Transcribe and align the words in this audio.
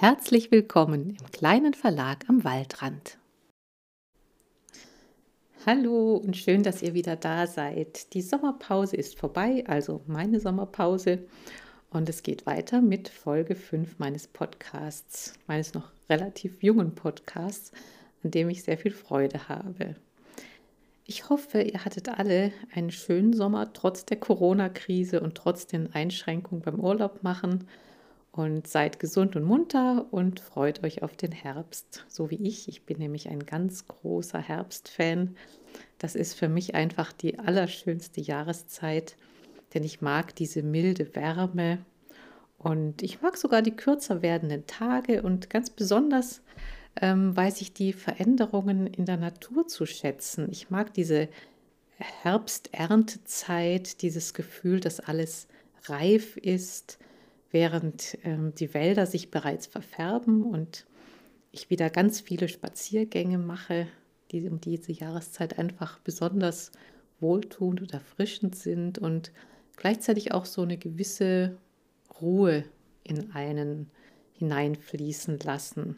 Herzlich 0.00 0.50
willkommen 0.50 1.10
im 1.10 1.30
kleinen 1.30 1.74
Verlag 1.74 2.24
am 2.26 2.42
Waldrand. 2.42 3.18
Hallo 5.66 6.14
und 6.16 6.38
schön, 6.38 6.62
dass 6.62 6.80
ihr 6.80 6.94
wieder 6.94 7.16
da 7.16 7.46
seid. 7.46 8.14
Die 8.14 8.22
Sommerpause 8.22 8.96
ist 8.96 9.18
vorbei, 9.18 9.62
also 9.66 10.00
meine 10.06 10.40
Sommerpause. 10.40 11.18
Und 11.90 12.08
es 12.08 12.22
geht 12.22 12.46
weiter 12.46 12.80
mit 12.80 13.10
Folge 13.10 13.54
5 13.54 13.98
meines 13.98 14.26
Podcasts, 14.26 15.34
meines 15.46 15.74
noch 15.74 15.90
relativ 16.08 16.62
jungen 16.62 16.94
Podcasts, 16.94 17.70
an 18.24 18.30
dem 18.30 18.48
ich 18.48 18.62
sehr 18.62 18.78
viel 18.78 18.92
Freude 18.92 19.50
habe. 19.50 19.96
Ich 21.04 21.28
hoffe, 21.28 21.60
ihr 21.60 21.84
hattet 21.84 22.08
alle 22.08 22.52
einen 22.74 22.90
schönen 22.90 23.34
Sommer 23.34 23.74
trotz 23.74 24.06
der 24.06 24.18
Corona-Krise 24.18 25.20
und 25.20 25.34
trotz 25.34 25.66
den 25.66 25.92
Einschränkungen 25.92 26.62
beim 26.62 26.80
Urlaub 26.80 27.22
machen 27.22 27.68
und 28.32 28.68
seid 28.68 29.00
gesund 29.00 29.36
und 29.36 29.44
munter 29.44 30.06
und 30.10 30.40
freut 30.40 30.84
euch 30.84 31.02
auf 31.02 31.16
den 31.16 31.32
Herbst, 31.32 32.04
so 32.08 32.30
wie 32.30 32.46
ich. 32.46 32.68
Ich 32.68 32.84
bin 32.84 32.98
nämlich 32.98 33.28
ein 33.28 33.44
ganz 33.44 33.88
großer 33.88 34.38
Herbstfan. 34.38 35.36
Das 35.98 36.14
ist 36.14 36.34
für 36.34 36.48
mich 36.48 36.74
einfach 36.74 37.12
die 37.12 37.38
allerschönste 37.38 38.20
Jahreszeit, 38.20 39.16
denn 39.74 39.82
ich 39.82 40.00
mag 40.00 40.34
diese 40.36 40.62
milde 40.62 41.14
Wärme 41.14 41.78
und 42.58 43.02
ich 43.02 43.20
mag 43.20 43.36
sogar 43.36 43.62
die 43.62 43.74
kürzer 43.74 44.22
werdenden 44.22 44.66
Tage 44.66 45.22
und 45.22 45.50
ganz 45.50 45.70
besonders 45.70 46.42
ähm, 47.00 47.36
weiß 47.36 47.60
ich 47.62 47.72
die 47.72 47.92
Veränderungen 47.92 48.86
in 48.86 49.06
der 49.06 49.16
Natur 49.16 49.66
zu 49.66 49.86
schätzen. 49.86 50.48
Ich 50.50 50.70
mag 50.70 50.94
diese 50.94 51.28
Herbsterntezeit, 51.98 54.02
dieses 54.02 54.34
Gefühl, 54.34 54.80
dass 54.80 55.00
alles 55.00 55.48
reif 55.86 56.36
ist 56.36 56.98
während 57.50 58.18
ähm, 58.24 58.54
die 58.54 58.72
Wälder 58.74 59.06
sich 59.06 59.30
bereits 59.30 59.66
verfärben 59.66 60.44
und 60.44 60.86
ich 61.52 61.70
wieder 61.70 61.90
ganz 61.90 62.20
viele 62.20 62.48
Spaziergänge 62.48 63.38
mache, 63.38 63.88
die 64.30 64.48
um 64.48 64.60
diese 64.60 64.92
Jahreszeit 64.92 65.58
einfach 65.58 65.98
besonders 66.00 66.70
wohltuend 67.18 67.80
und 67.80 67.92
erfrischend 67.92 68.54
sind 68.54 68.98
und 68.98 69.32
gleichzeitig 69.76 70.32
auch 70.32 70.44
so 70.44 70.62
eine 70.62 70.78
gewisse 70.78 71.56
Ruhe 72.20 72.64
in 73.02 73.32
einen 73.32 73.90
hineinfließen 74.34 75.38
lassen. 75.40 75.96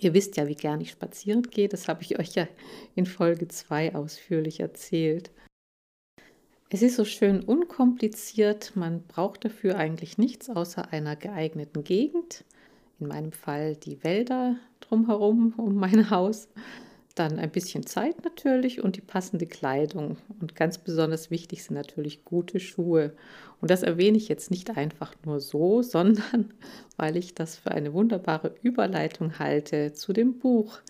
Ihr 0.00 0.14
wisst 0.14 0.36
ja, 0.36 0.46
wie 0.46 0.54
gern 0.54 0.80
ich 0.80 0.90
spazieren 0.90 1.42
gehe, 1.42 1.68
das 1.68 1.88
habe 1.88 2.02
ich 2.02 2.18
euch 2.18 2.34
ja 2.34 2.46
in 2.94 3.04
Folge 3.04 3.48
2 3.48 3.94
ausführlich 3.94 4.60
erzählt. 4.60 5.30
Es 6.70 6.82
ist 6.82 6.96
so 6.96 7.06
schön 7.06 7.40
unkompliziert. 7.40 8.72
Man 8.74 9.02
braucht 9.02 9.46
dafür 9.46 9.76
eigentlich 9.78 10.18
nichts 10.18 10.50
außer 10.50 10.92
einer 10.92 11.16
geeigneten 11.16 11.82
Gegend. 11.82 12.44
In 13.00 13.08
meinem 13.08 13.32
Fall 13.32 13.74
die 13.74 14.04
Wälder 14.04 14.56
drumherum 14.80 15.54
um 15.56 15.76
mein 15.76 16.10
Haus. 16.10 16.48
Dann 17.14 17.38
ein 17.38 17.50
bisschen 17.50 17.86
Zeit 17.86 18.22
natürlich 18.22 18.82
und 18.82 18.96
die 18.96 19.00
passende 19.00 19.46
Kleidung. 19.46 20.18
Und 20.40 20.56
ganz 20.56 20.76
besonders 20.76 21.30
wichtig 21.30 21.64
sind 21.64 21.74
natürlich 21.74 22.26
gute 22.26 22.60
Schuhe. 22.60 23.14
Und 23.62 23.70
das 23.70 23.82
erwähne 23.82 24.18
ich 24.18 24.28
jetzt 24.28 24.50
nicht 24.50 24.76
einfach 24.76 25.14
nur 25.24 25.40
so, 25.40 25.80
sondern 25.82 26.52
weil 26.98 27.16
ich 27.16 27.34
das 27.34 27.56
für 27.56 27.70
eine 27.70 27.94
wunderbare 27.94 28.54
Überleitung 28.60 29.38
halte 29.38 29.94
zu 29.94 30.12
dem 30.12 30.38
Buch, 30.38 30.80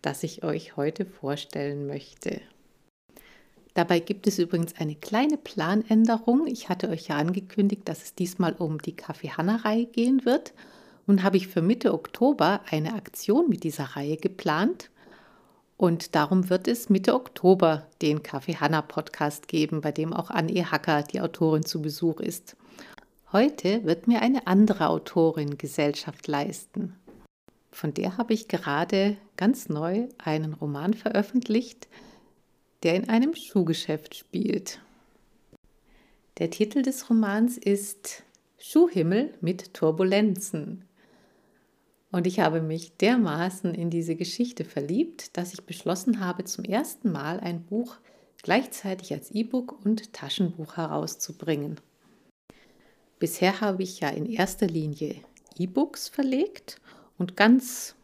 das 0.00 0.22
ich 0.22 0.44
euch 0.44 0.76
heute 0.76 1.04
vorstellen 1.04 1.88
möchte. 1.88 2.40
Dabei 3.74 3.98
gibt 3.98 4.28
es 4.28 4.38
übrigens 4.38 4.74
eine 4.78 4.94
kleine 4.94 5.36
Planänderung. 5.36 6.46
Ich 6.46 6.68
hatte 6.68 6.88
euch 6.88 7.08
ja 7.08 7.16
angekündigt, 7.16 7.82
dass 7.86 8.04
es 8.04 8.14
diesmal 8.14 8.54
um 8.54 8.80
die 8.80 8.94
Kaffee 8.94 9.30
Hanna-Reihe 9.30 9.86
gehen 9.86 10.24
wird. 10.24 10.54
Nun 11.06 11.24
habe 11.24 11.36
ich 11.36 11.48
für 11.48 11.60
Mitte 11.60 11.92
Oktober 11.92 12.60
eine 12.70 12.94
Aktion 12.94 13.48
mit 13.48 13.64
dieser 13.64 13.96
Reihe 13.96 14.16
geplant. 14.16 14.90
Und 15.76 16.14
darum 16.14 16.50
wird 16.50 16.68
es 16.68 16.88
Mitte 16.88 17.14
Oktober 17.14 17.88
den 18.00 18.22
Kaffee 18.22 18.56
Hanna 18.56 18.80
Podcast 18.80 19.48
geben, 19.48 19.80
bei 19.80 19.90
dem 19.90 20.12
auch 20.12 20.30
Anne 20.30 20.70
Hacker, 20.70 21.02
die 21.02 21.20
Autorin, 21.20 21.64
zu 21.64 21.82
Besuch 21.82 22.20
ist. 22.20 22.56
Heute 23.32 23.84
wird 23.84 24.06
mir 24.06 24.22
eine 24.22 24.46
andere 24.46 24.88
Autorin 24.88 25.58
Gesellschaft 25.58 26.28
leisten. 26.28 26.94
Von 27.72 27.92
der 27.92 28.16
habe 28.18 28.32
ich 28.32 28.46
gerade 28.46 29.16
ganz 29.36 29.68
neu 29.68 30.06
einen 30.18 30.54
Roman 30.54 30.94
veröffentlicht, 30.94 31.88
der 32.84 32.94
in 32.94 33.08
einem 33.08 33.34
Schuhgeschäft 33.34 34.14
spielt. 34.14 34.78
Der 36.38 36.50
Titel 36.50 36.82
des 36.82 37.08
Romans 37.08 37.56
ist 37.56 38.22
Schuhhimmel 38.58 39.34
mit 39.40 39.74
Turbulenzen. 39.74 40.84
Und 42.12 42.26
ich 42.26 42.40
habe 42.40 42.60
mich 42.60 42.96
dermaßen 42.96 43.74
in 43.74 43.90
diese 43.90 44.14
Geschichte 44.14 44.64
verliebt, 44.64 45.36
dass 45.36 45.52
ich 45.52 45.64
beschlossen 45.64 46.20
habe, 46.20 46.44
zum 46.44 46.64
ersten 46.64 47.10
Mal 47.10 47.40
ein 47.40 47.64
Buch 47.64 47.96
gleichzeitig 48.42 49.12
als 49.12 49.30
E-Book 49.30 49.84
und 49.84 50.12
Taschenbuch 50.12 50.76
herauszubringen. 50.76 51.80
Bisher 53.18 53.60
habe 53.60 53.82
ich 53.82 54.00
ja 54.00 54.10
in 54.10 54.26
erster 54.26 54.66
Linie 54.66 55.16
E-Books 55.58 56.08
verlegt 56.08 56.80
und 57.16 57.36
ganz 57.36 57.96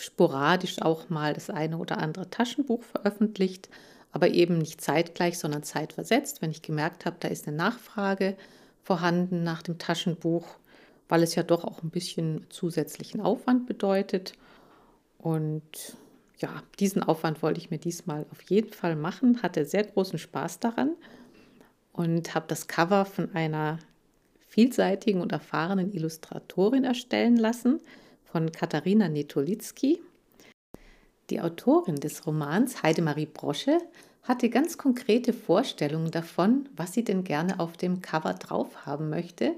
sporadisch 0.00 0.80
auch 0.82 1.08
mal 1.10 1.34
das 1.34 1.50
eine 1.50 1.78
oder 1.78 1.98
andere 1.98 2.30
Taschenbuch 2.30 2.82
veröffentlicht, 2.82 3.68
aber 4.12 4.28
eben 4.28 4.58
nicht 4.58 4.80
zeitgleich, 4.80 5.38
sondern 5.38 5.62
zeitversetzt, 5.62 6.42
wenn 6.42 6.50
ich 6.50 6.62
gemerkt 6.62 7.06
habe, 7.06 7.16
da 7.20 7.28
ist 7.28 7.46
eine 7.46 7.56
Nachfrage 7.56 8.36
vorhanden 8.82 9.44
nach 9.44 9.62
dem 9.62 9.78
Taschenbuch, 9.78 10.46
weil 11.08 11.22
es 11.22 11.34
ja 11.34 11.42
doch 11.42 11.64
auch 11.64 11.82
ein 11.82 11.90
bisschen 11.90 12.46
zusätzlichen 12.50 13.20
Aufwand 13.20 13.66
bedeutet. 13.66 14.32
Und 15.18 15.96
ja, 16.38 16.62
diesen 16.78 17.02
Aufwand 17.02 17.42
wollte 17.42 17.60
ich 17.60 17.70
mir 17.70 17.78
diesmal 17.78 18.26
auf 18.32 18.42
jeden 18.42 18.72
Fall 18.72 18.96
machen, 18.96 19.42
hatte 19.42 19.64
sehr 19.64 19.84
großen 19.84 20.18
Spaß 20.18 20.60
daran 20.60 20.96
und 21.92 22.34
habe 22.34 22.46
das 22.48 22.66
Cover 22.66 23.04
von 23.04 23.34
einer 23.34 23.78
vielseitigen 24.48 25.20
und 25.20 25.32
erfahrenen 25.32 25.92
Illustratorin 25.92 26.84
erstellen 26.84 27.36
lassen 27.36 27.80
von 28.32 28.52
Katharina 28.52 29.08
Netolitzki. 29.08 30.00
Die 31.30 31.40
Autorin 31.40 31.96
des 31.96 32.26
Romans, 32.26 32.82
Heidemarie 32.82 33.26
Brosche, 33.26 33.78
hatte 34.22 34.50
ganz 34.50 34.78
konkrete 34.78 35.32
Vorstellungen 35.32 36.10
davon, 36.10 36.68
was 36.76 36.92
sie 36.92 37.04
denn 37.04 37.24
gerne 37.24 37.58
auf 37.58 37.76
dem 37.76 38.02
Cover 38.02 38.34
drauf 38.34 38.86
haben 38.86 39.10
möchte. 39.10 39.54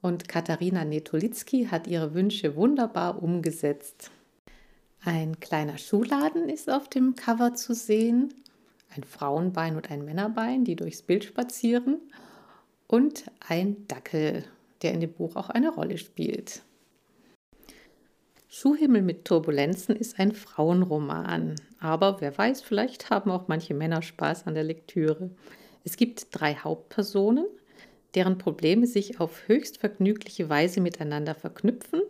Und 0.00 0.28
Katharina 0.28 0.84
Netolitzki 0.84 1.66
hat 1.70 1.86
ihre 1.86 2.14
Wünsche 2.14 2.56
wunderbar 2.56 3.22
umgesetzt. 3.22 4.10
Ein 5.04 5.40
kleiner 5.40 5.76
Schuhladen 5.76 6.48
ist 6.48 6.70
auf 6.70 6.88
dem 6.88 7.14
Cover 7.16 7.54
zu 7.54 7.74
sehen, 7.74 8.32
ein 8.96 9.04
Frauenbein 9.04 9.76
und 9.76 9.90
ein 9.90 10.04
Männerbein, 10.04 10.64
die 10.64 10.76
durchs 10.76 11.02
Bild 11.02 11.24
spazieren, 11.24 11.98
und 12.86 13.24
ein 13.40 13.88
Dackel, 13.88 14.44
der 14.82 14.92
in 14.92 15.00
dem 15.00 15.12
Buch 15.12 15.36
auch 15.36 15.50
eine 15.50 15.70
Rolle 15.70 15.98
spielt. 15.98 16.62
Schuhhimmel 18.56 19.02
mit 19.02 19.24
Turbulenzen 19.24 19.96
ist 19.96 20.20
ein 20.20 20.30
Frauenroman, 20.30 21.56
aber 21.80 22.20
wer 22.20 22.38
weiß, 22.38 22.62
vielleicht 22.62 23.10
haben 23.10 23.32
auch 23.32 23.48
manche 23.48 23.74
Männer 23.74 24.00
Spaß 24.00 24.46
an 24.46 24.54
der 24.54 24.62
Lektüre. 24.62 25.30
Es 25.82 25.96
gibt 25.96 26.28
drei 26.30 26.54
Hauptpersonen, 26.54 27.46
deren 28.14 28.38
Probleme 28.38 28.86
sich 28.86 29.18
auf 29.18 29.48
höchst 29.48 29.78
vergnügliche 29.78 30.48
Weise 30.48 30.80
miteinander 30.80 31.34
verknüpfen, 31.34 32.00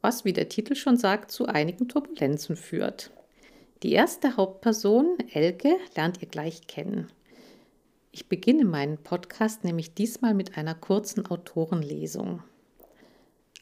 was, 0.00 0.24
wie 0.24 0.32
der 0.32 0.48
Titel 0.48 0.76
schon 0.76 0.96
sagt, 0.96 1.32
zu 1.32 1.46
einigen 1.46 1.88
Turbulenzen 1.88 2.54
führt. 2.54 3.10
Die 3.82 3.90
erste 3.90 4.36
Hauptperson, 4.36 5.16
Elke, 5.32 5.78
lernt 5.96 6.22
ihr 6.22 6.28
gleich 6.28 6.68
kennen. 6.68 7.08
Ich 8.12 8.28
beginne 8.28 8.64
meinen 8.64 8.98
Podcast 8.98 9.64
nämlich 9.64 9.94
diesmal 9.94 10.34
mit 10.34 10.56
einer 10.56 10.76
kurzen 10.76 11.26
Autorenlesung. 11.26 12.44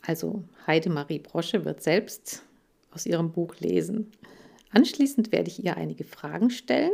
Also 0.06 0.44
Heidemarie 0.66 1.18
Brosche 1.18 1.64
wird 1.64 1.82
selbst 1.82 2.42
aus 2.92 3.06
ihrem 3.06 3.32
Buch 3.32 3.56
lesen. 3.58 4.12
Anschließend 4.70 5.32
werde 5.32 5.48
ich 5.48 5.64
ihr 5.64 5.76
einige 5.76 6.04
Fragen 6.04 6.50
stellen 6.50 6.92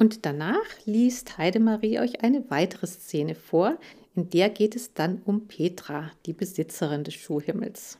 und 0.00 0.24
danach 0.24 0.64
liest 0.86 1.36
Heidemarie 1.36 2.00
euch 2.00 2.22
eine 2.24 2.50
weitere 2.50 2.86
Szene 2.86 3.34
vor, 3.34 3.78
in 4.16 4.30
der 4.30 4.48
geht 4.48 4.74
es 4.74 4.94
dann 4.94 5.20
um 5.26 5.46
Petra, 5.46 6.10
die 6.24 6.32
Besitzerin 6.32 7.04
des 7.04 7.14
Schuhhimmels. 7.14 7.98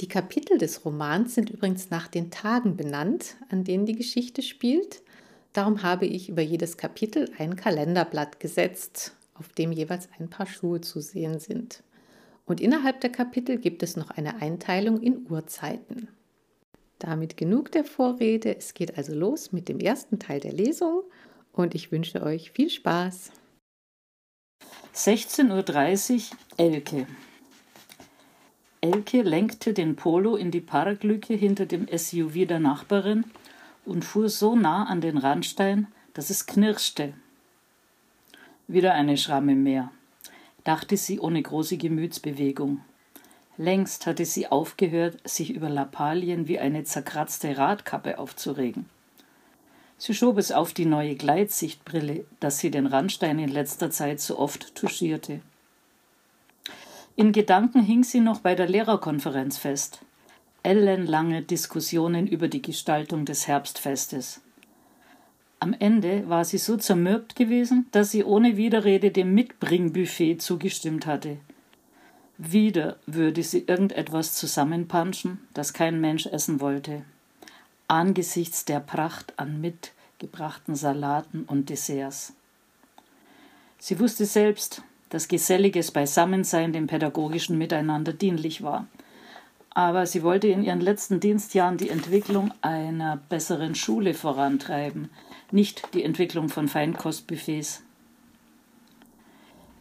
Die 0.00 0.06
Kapitel 0.06 0.56
des 0.56 0.84
Romans 0.84 1.34
sind 1.34 1.50
übrigens 1.50 1.90
nach 1.90 2.06
den 2.06 2.30
Tagen 2.30 2.76
benannt, 2.76 3.36
an 3.50 3.64
denen 3.64 3.86
die 3.86 3.96
Geschichte 3.96 4.40
spielt. 4.42 5.02
Darum 5.52 5.82
habe 5.82 6.06
ich 6.06 6.28
über 6.28 6.42
jedes 6.42 6.76
Kapitel 6.76 7.28
ein 7.36 7.56
Kalenderblatt 7.56 8.38
gesetzt, 8.38 9.16
auf 9.34 9.48
dem 9.48 9.72
jeweils 9.72 10.08
ein 10.18 10.30
paar 10.30 10.46
Schuhe 10.46 10.80
zu 10.80 11.00
sehen 11.00 11.40
sind. 11.40 11.82
Und 12.46 12.60
innerhalb 12.60 13.00
der 13.00 13.10
Kapitel 13.10 13.58
gibt 13.58 13.82
es 13.82 13.96
noch 13.96 14.10
eine 14.10 14.42
Einteilung 14.42 15.00
in 15.00 15.26
Uhrzeiten. 15.30 16.08
Damit 16.98 17.36
genug 17.36 17.72
der 17.72 17.84
Vorrede. 17.84 18.56
Es 18.56 18.74
geht 18.74 18.98
also 18.98 19.14
los 19.14 19.52
mit 19.52 19.68
dem 19.68 19.80
ersten 19.80 20.18
Teil 20.18 20.40
der 20.40 20.52
Lesung 20.52 21.02
und 21.52 21.74
ich 21.74 21.90
wünsche 21.90 22.22
euch 22.22 22.50
viel 22.50 22.70
Spaß. 22.70 23.32
16.30 24.94 26.32
Uhr 26.32 26.38
Elke. 26.56 27.06
Elke 28.82 29.22
lenkte 29.22 29.72
den 29.72 29.96
Polo 29.96 30.36
in 30.36 30.50
die 30.50 30.60
Parklücke 30.60 31.34
hinter 31.34 31.66
dem 31.66 31.86
SUV 31.86 32.46
der 32.46 32.60
Nachbarin 32.60 33.24
und 33.84 34.04
fuhr 34.04 34.28
so 34.28 34.56
nah 34.56 34.84
an 34.84 35.00
den 35.00 35.18
Randstein, 35.18 35.86
dass 36.14 36.30
es 36.30 36.46
knirschte. 36.46 37.14
Wieder 38.68 38.94
eine 38.94 39.16
Schramme 39.16 39.54
mehr, 39.54 39.90
dachte 40.64 40.96
sie 40.96 41.20
ohne 41.20 41.42
große 41.42 41.76
Gemütsbewegung. 41.76 42.80
Längst 43.56 44.06
hatte 44.06 44.24
sie 44.24 44.46
aufgehört, 44.46 45.18
sich 45.28 45.50
über 45.50 45.68
Lappalien 45.68 46.48
wie 46.48 46.58
eine 46.58 46.84
zerkratzte 46.84 47.58
Radkappe 47.58 48.18
aufzuregen. 48.18 48.86
Sie 49.98 50.14
schob 50.14 50.38
es 50.38 50.50
auf 50.50 50.72
die 50.72 50.86
neue 50.86 51.14
Gleitsichtbrille, 51.14 52.24
dass 52.40 52.58
sie 52.58 52.70
den 52.70 52.86
Randstein 52.86 53.38
in 53.38 53.50
letzter 53.50 53.90
Zeit 53.90 54.20
so 54.20 54.38
oft 54.38 54.74
touchierte. 54.74 55.40
In 57.16 57.32
Gedanken 57.32 57.82
hing 57.82 58.02
sie 58.02 58.20
noch 58.20 58.40
bei 58.40 58.54
der 58.54 58.66
Lehrerkonferenz 58.66 59.58
fest. 59.58 60.00
Ellenlange 60.62 61.42
Diskussionen 61.42 62.26
über 62.26 62.48
die 62.48 62.62
Gestaltung 62.62 63.26
des 63.26 63.46
Herbstfestes. 63.46 64.40
Am 65.62 65.74
Ende 65.78 66.26
war 66.28 66.46
sie 66.46 66.56
so 66.56 66.78
zermürbt 66.78 67.36
gewesen, 67.36 67.86
dass 67.92 68.10
sie 68.10 68.24
ohne 68.24 68.56
Widerrede 68.56 69.10
dem 69.10 69.34
Mitbringbuffet 69.34 70.38
zugestimmt 70.38 71.04
hatte. 71.04 71.36
Wieder 72.38 72.96
würde 73.04 73.42
sie 73.42 73.64
irgendetwas 73.66 74.32
zusammenpanschen, 74.32 75.46
das 75.52 75.74
kein 75.74 76.00
Mensch 76.00 76.24
essen 76.24 76.60
wollte. 76.60 77.02
Angesichts 77.88 78.64
der 78.64 78.80
Pracht 78.80 79.34
an 79.36 79.60
mitgebrachten 79.60 80.74
Salaten 80.74 81.44
und 81.44 81.68
Desserts. 81.68 82.32
Sie 83.78 84.00
wusste 84.00 84.24
selbst, 84.24 84.82
dass 85.10 85.28
geselliges 85.28 85.90
Beisammensein 85.90 86.72
dem 86.72 86.86
pädagogischen 86.86 87.58
Miteinander 87.58 88.14
dienlich 88.14 88.62
war. 88.62 88.86
Aber 89.74 90.06
sie 90.06 90.22
wollte 90.22 90.48
in 90.48 90.62
ihren 90.62 90.80
letzten 90.80 91.20
Dienstjahren 91.20 91.76
die 91.76 91.90
Entwicklung 91.90 92.52
einer 92.62 93.18
besseren 93.28 93.74
Schule 93.74 94.14
vorantreiben, 94.14 95.10
nicht 95.52 95.94
die 95.94 96.04
Entwicklung 96.04 96.48
von 96.48 96.68
Feinkostbuffets. 96.68 97.82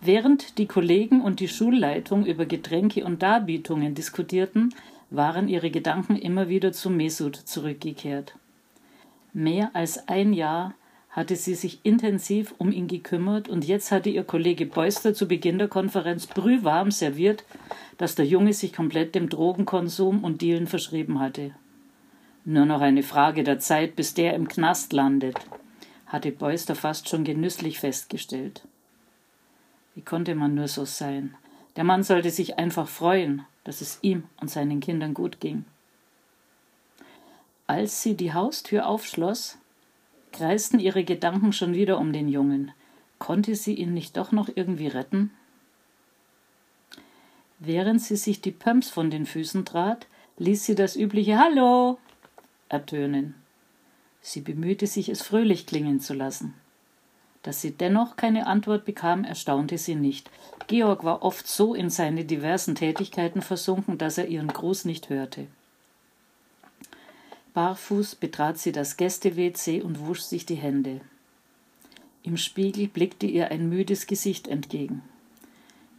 Während 0.01 0.57
die 0.57 0.65
Kollegen 0.65 1.21
und 1.21 1.39
die 1.39 1.47
Schulleitung 1.47 2.25
über 2.25 2.45
Getränke 2.45 3.03
und 3.03 3.21
Darbietungen 3.21 3.95
diskutierten, 3.95 4.73
waren 5.09 5.47
ihre 5.47 5.71
Gedanken 5.71 6.15
immer 6.15 6.47
wieder 6.47 6.71
zu 6.71 6.89
Mesut 6.89 7.35
zurückgekehrt. 7.35 8.35
Mehr 9.33 9.71
als 9.73 10.07
ein 10.07 10.33
Jahr 10.33 10.73
hatte 11.09 11.35
sie 11.35 11.55
sich 11.55 11.79
intensiv 11.83 12.53
um 12.59 12.71
ihn 12.71 12.87
gekümmert 12.87 13.49
und 13.49 13.65
jetzt 13.65 13.91
hatte 13.91 14.09
ihr 14.09 14.23
Kollege 14.23 14.65
Beuster 14.65 15.13
zu 15.13 15.27
Beginn 15.27 15.57
der 15.57 15.67
Konferenz 15.67 16.27
brühwarm 16.27 16.91
serviert, 16.91 17.43
dass 17.97 18.15
der 18.15 18.25
Junge 18.25 18.53
sich 18.53 18.73
komplett 18.73 19.15
dem 19.15 19.27
Drogenkonsum 19.27 20.23
und 20.23 20.41
Dealen 20.41 20.67
verschrieben 20.67 21.19
hatte. 21.19 21.51
Nur 22.45 22.65
noch 22.65 22.81
eine 22.81 23.03
Frage 23.03 23.43
der 23.43 23.59
Zeit, 23.59 23.95
bis 23.95 24.13
der 24.13 24.33
im 24.33 24.47
Knast 24.47 24.93
landet, 24.93 25.35
hatte 26.09 26.31
Beuster 26.31 26.75
fast 26.75 27.07
schon 27.07 27.23
genüsslich 27.23 27.79
festgestellt. 27.79 28.63
Wie 29.95 30.01
konnte 30.01 30.35
man 30.35 30.55
nur 30.55 30.67
so 30.67 30.83
sein? 30.83 31.35
Der 31.75 31.83
Mann 31.83 32.03
sollte 32.03 32.31
sich 32.31 32.57
einfach 32.57 32.87
freuen, 32.87 33.45
dass 33.63 33.79
es 33.79 33.99
ihm 34.01 34.23
und 34.41 34.49
seinen 34.49 34.81
Kindern 34.81 35.13
gut 35.13 35.39
ging. 35.39 35.65
Als 37.67 38.01
sie 38.01 38.15
die 38.15 38.33
Haustür 38.33 38.87
aufschloss, 38.87 39.59
kreisten 40.31 40.79
ihre 40.79 41.03
Gedanken 41.03 41.53
schon 41.53 41.73
wieder 41.73 41.99
um 41.99 42.11
den 42.11 42.27
Jungen. 42.27 42.71
Konnte 43.19 43.55
sie 43.55 43.75
ihn 43.75 43.93
nicht 43.93 44.17
doch 44.17 44.31
noch 44.31 44.49
irgendwie 44.53 44.87
retten? 44.87 45.31
Während 47.59 48.01
sie 48.01 48.15
sich 48.15 48.41
die 48.41 48.51
Pumps 48.51 48.89
von 48.89 49.11
den 49.11 49.25
Füßen 49.25 49.65
trat, 49.65 50.07
ließ 50.37 50.65
sie 50.65 50.75
das 50.75 50.95
übliche 50.95 51.37
Hallo 51.37 51.99
ertönen. 52.69 53.35
Sie 54.21 54.41
bemühte 54.41 54.87
sich, 54.87 55.09
es 55.09 55.21
fröhlich 55.21 55.65
klingen 55.65 55.99
zu 55.99 56.13
lassen. 56.13 56.53
Dass 57.43 57.61
sie 57.61 57.71
dennoch 57.71 58.15
keine 58.17 58.47
Antwort 58.47 58.85
bekam, 58.85 59.23
erstaunte 59.23 59.77
sie 59.77 59.95
nicht. 59.95 60.29
Georg 60.67 61.03
war 61.03 61.23
oft 61.23 61.47
so 61.47 61.73
in 61.73 61.89
seine 61.89 62.25
diversen 62.25 62.75
Tätigkeiten 62.75 63.41
versunken, 63.41 63.97
dass 63.97 64.17
er 64.17 64.27
ihren 64.27 64.49
Gruß 64.49 64.85
nicht 64.85 65.09
hörte. 65.09 65.47
Barfuß 67.53 68.15
betrat 68.15 68.57
sie 68.59 68.71
das 68.71 68.97
Gäste-WC 68.97 69.81
und 69.81 70.05
wusch 70.05 70.21
sich 70.21 70.45
die 70.45 70.55
Hände. 70.55 71.01
Im 72.23 72.37
Spiegel 72.37 72.87
blickte 72.87 73.25
ihr 73.25 73.51
ein 73.51 73.69
müdes 73.69 74.05
Gesicht 74.05 74.47
entgegen. 74.47 75.01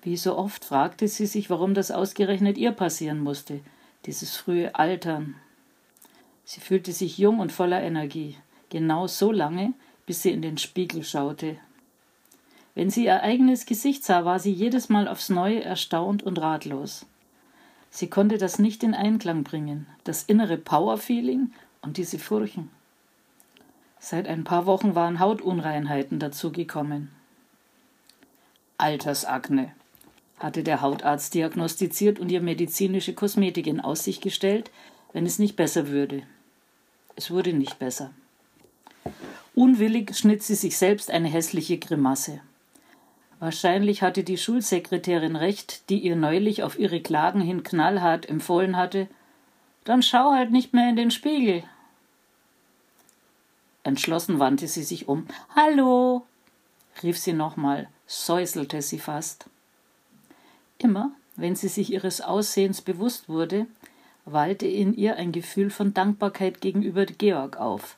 Wie 0.02 0.17
so 0.17 0.37
oft 0.37 0.64
fragte 0.64 1.08
sie 1.08 1.26
sich, 1.26 1.50
warum 1.50 1.75
das 1.75 1.90
ausgerechnet 1.90 2.56
ihr 2.56 2.72
passieren 2.72 3.19
musste, 3.19 3.61
dieses 4.06 4.37
frühe 4.37 4.75
Altern. 4.75 5.34
Sie 6.52 6.58
fühlte 6.58 6.91
sich 6.91 7.17
jung 7.17 7.38
und 7.38 7.52
voller 7.52 7.81
Energie, 7.81 8.37
genau 8.70 9.06
so 9.06 9.31
lange, 9.31 9.73
bis 10.05 10.23
sie 10.23 10.32
in 10.32 10.43
den 10.43 10.58
Spiegel 10.58 11.05
schaute. 11.05 11.58
Wenn 12.75 12.91
sie 12.91 13.05
ihr 13.05 13.23
eigenes 13.23 13.67
Gesicht 13.67 14.02
sah, 14.02 14.25
war 14.25 14.41
sie 14.41 14.50
jedes 14.50 14.88
Mal 14.88 15.06
aufs 15.06 15.29
neue 15.29 15.62
erstaunt 15.62 16.25
und 16.25 16.41
ratlos. 16.41 17.06
Sie 17.91 18.11
konnte 18.11 18.37
das 18.37 18.58
nicht 18.58 18.82
in 18.82 18.94
Einklang 18.94 19.44
bringen, 19.44 19.87
das 20.02 20.25
innere 20.25 20.56
Power-Feeling 20.56 21.52
und 21.82 21.99
diese 21.99 22.19
Furchen. 22.19 22.69
Seit 24.00 24.26
ein 24.26 24.43
paar 24.43 24.67
Wochen 24.67 24.96
waren 24.96 25.20
Hautunreinheiten 25.20 26.19
dazugekommen. 26.19 27.12
Altersakne, 28.76 29.70
hatte 30.41 30.64
der 30.64 30.81
Hautarzt 30.81 31.32
diagnostiziert 31.32 32.19
und 32.19 32.32
ihr 32.32 32.41
medizinische 32.41 33.14
Kosmetik 33.14 33.69
in 33.69 33.79
Aussicht 33.79 34.20
gestellt, 34.20 34.73
wenn 35.12 35.26
es 35.26 35.38
nicht 35.38 35.55
besser 35.55 35.87
würde. 35.87 36.25
Es 37.20 37.31
wurde 37.31 37.52
nicht 37.52 37.78
besser. 37.78 38.12
Unwillig 39.55 40.17
schnitt 40.17 40.43
sie 40.43 40.55
sich 40.55 40.78
selbst 40.78 41.11
eine 41.11 41.28
hässliche 41.28 41.76
Grimasse. 41.76 42.40
Wahrscheinlich 43.40 44.00
hatte 44.00 44.25
die 44.25 44.38
Schulsekretärin 44.38 45.37
recht, 45.37 45.90
die 45.90 45.99
ihr 45.99 46.17
neulich 46.17 46.62
auf 46.62 46.78
ihre 46.78 47.02
Klagen 47.02 47.43
hin 47.43 47.62
knallhart 47.62 48.26
empfohlen 48.26 48.78
hatte, 48.78 49.06
dann 49.84 50.02
schau 50.02 50.32
halt 50.32 50.50
nicht 50.50 50.72
mehr 50.72 50.88
in 50.88 50.96
den 50.96 51.11
Spiegel. 51.11 51.62
Entschlossen 53.82 54.38
wandte 54.38 54.67
sie 54.67 54.82
sich 54.82 55.06
um. 55.06 55.26
Hallo, 55.55 56.25
rief 57.02 57.19
sie 57.19 57.34
nochmal, 57.34 57.90
säuselte 58.06 58.81
sie 58.81 58.99
fast. 58.99 59.44
Immer, 60.78 61.11
wenn 61.37 61.55
sie 61.55 61.69
sich 61.69 61.93
ihres 61.93 62.22
Aussehens 62.22 62.81
bewusst 62.81 63.28
wurde, 63.28 63.67
wallte 64.32 64.67
in 64.67 64.94
ihr 64.94 65.17
ein 65.17 65.32
Gefühl 65.32 65.70
von 65.70 65.94
Dankbarkeit 65.94 66.60
gegenüber 66.60 67.06
Georg 67.06 67.56
auf. 67.58 67.96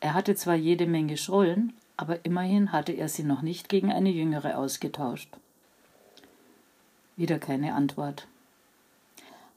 Er 0.00 0.14
hatte 0.14 0.34
zwar 0.34 0.54
jede 0.54 0.86
Menge 0.86 1.16
Schrullen, 1.16 1.72
aber 1.96 2.24
immerhin 2.24 2.72
hatte 2.72 2.92
er 2.92 3.08
sie 3.08 3.22
noch 3.22 3.42
nicht 3.42 3.68
gegen 3.68 3.92
eine 3.92 4.10
jüngere 4.10 4.58
ausgetauscht. 4.58 5.28
Wieder 7.16 7.38
keine 7.38 7.74
Antwort. 7.74 8.26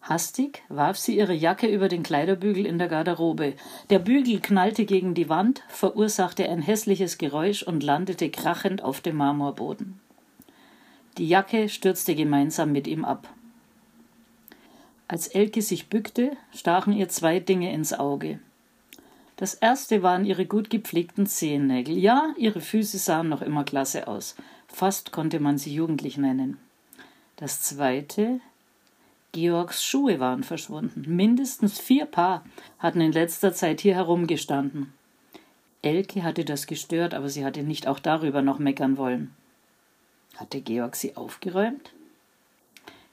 Hastig 0.01 0.63
warf 0.69 0.97
sie 0.97 1.17
ihre 1.17 1.33
Jacke 1.33 1.67
über 1.67 1.89
den 1.89 2.01
Kleiderbügel 2.01 2.65
in 2.65 2.77
der 2.77 2.87
Garderobe. 2.87 3.55
Der 3.89 3.99
Bügel 3.99 4.39
knallte 4.39 4.85
gegen 4.85 5.13
die 5.13 5.27
Wand, 5.27 5.63
verursachte 5.67 6.47
ein 6.47 6.61
hässliches 6.61 7.17
Geräusch 7.17 7.63
und 7.63 7.83
landete 7.83 8.29
krachend 8.29 8.81
auf 8.81 9.01
dem 9.01 9.17
Marmorboden. 9.17 9.99
Die 11.17 11.27
Jacke 11.27 11.67
stürzte 11.67 12.15
gemeinsam 12.15 12.71
mit 12.71 12.87
ihm 12.87 13.03
ab. 13.03 13.27
Als 15.07 15.27
Elke 15.27 15.61
sich 15.61 15.89
bückte, 15.89 16.35
stachen 16.53 16.93
ihr 16.93 17.07
zwei 17.07 17.39
Dinge 17.39 17.71
ins 17.71 17.93
Auge. 17.93 18.39
Das 19.37 19.53
erste 19.53 20.03
waren 20.03 20.25
ihre 20.25 20.45
gut 20.45 20.69
gepflegten 20.69 21.27
Zehennägel. 21.27 21.97
Ja, 21.97 22.33
ihre 22.37 22.59
Füße 22.59 22.97
sahen 22.97 23.29
noch 23.29 23.41
immer 23.41 23.63
klasse 23.63 24.07
aus. 24.07 24.35
Fast 24.67 25.11
konnte 25.11 25.39
man 25.39 25.57
sie 25.57 25.73
jugendlich 25.73 26.17
nennen. 26.17 26.57
Das 27.37 27.61
zweite, 27.61 28.41
Georgs 29.31 29.85
Schuhe 29.85 30.19
waren 30.19 30.43
verschwunden. 30.43 31.03
Mindestens 31.07 31.79
vier 31.79 32.05
Paar 32.05 32.43
hatten 32.79 32.99
in 32.99 33.11
letzter 33.11 33.53
Zeit 33.53 33.79
hier 33.79 33.93
herumgestanden. 33.95 34.91
Elke 35.83 36.23
hatte 36.23 36.43
das 36.43 36.65
gestört, 36.65 37.13
aber 37.13 37.29
sie 37.29 37.45
hatte 37.45 37.61
nicht 37.61 37.87
auch 37.87 37.99
darüber 37.99 38.41
noch 38.41 38.57
meckern 38.57 38.97
wollen. 38.97 39.31
Hatte 40.35 40.61
Georg 40.61 40.95
sie 40.95 41.15
aufgeräumt? 41.15 41.93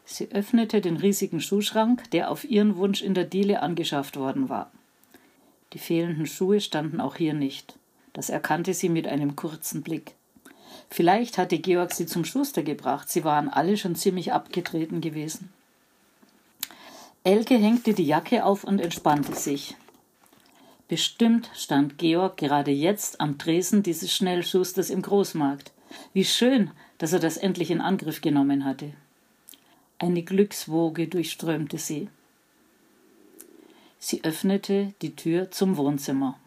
Sie 0.04 0.30
öffnete 0.32 0.80
den 0.80 0.96
riesigen 0.96 1.40
Schuhschrank, 1.40 2.10
der 2.10 2.30
auf 2.30 2.44
ihren 2.44 2.76
Wunsch 2.76 3.02
in 3.02 3.14
der 3.14 3.24
Diele 3.24 3.62
angeschafft 3.62 4.16
worden 4.16 4.48
war. 4.48 4.70
Die 5.72 5.78
fehlenden 5.78 6.26
Schuhe 6.26 6.60
standen 6.60 7.00
auch 7.00 7.16
hier 7.16 7.34
nicht. 7.34 7.74
Das 8.12 8.30
erkannte 8.30 8.74
sie 8.74 8.88
mit 8.88 9.08
einem 9.08 9.34
kurzen 9.34 9.82
Blick. 9.82 10.12
Vielleicht 10.90 11.38
hatte 11.38 11.58
Georg 11.58 11.92
sie 11.92 12.06
zum 12.06 12.24
Schuster 12.24 12.62
gebracht. 12.62 13.10
Sie 13.10 13.24
waren 13.24 13.48
alle 13.48 13.76
schon 13.76 13.96
ziemlich 13.96 14.32
abgetreten 14.32 15.00
gewesen. 15.00 15.52
Elke 17.24 17.56
hängte 17.56 17.94
die 17.94 18.06
Jacke 18.06 18.44
auf 18.44 18.64
und 18.64 18.80
entspannte 18.80 19.34
sich. 19.34 19.74
Bestimmt 20.86 21.50
stand 21.54 21.98
Georg 21.98 22.36
gerade 22.36 22.70
jetzt 22.70 23.20
am 23.20 23.38
Tresen 23.38 23.82
dieses 23.82 24.14
Schnellschusters 24.14 24.90
im 24.90 25.02
Großmarkt. 25.02 25.72
Wie 26.12 26.24
schön, 26.24 26.70
dass 26.98 27.12
er 27.12 27.20
das 27.20 27.36
endlich 27.36 27.70
in 27.70 27.80
Angriff 27.80 28.20
genommen 28.20 28.64
hatte. 28.64 28.92
Eine 30.04 30.22
Glückswoge 30.22 31.08
durchströmte 31.08 31.78
sie. 31.78 32.10
Sie 33.98 34.22
öffnete 34.22 34.92
die 35.00 35.16
Tür 35.16 35.50
zum 35.50 35.78
Wohnzimmer. 35.78 36.38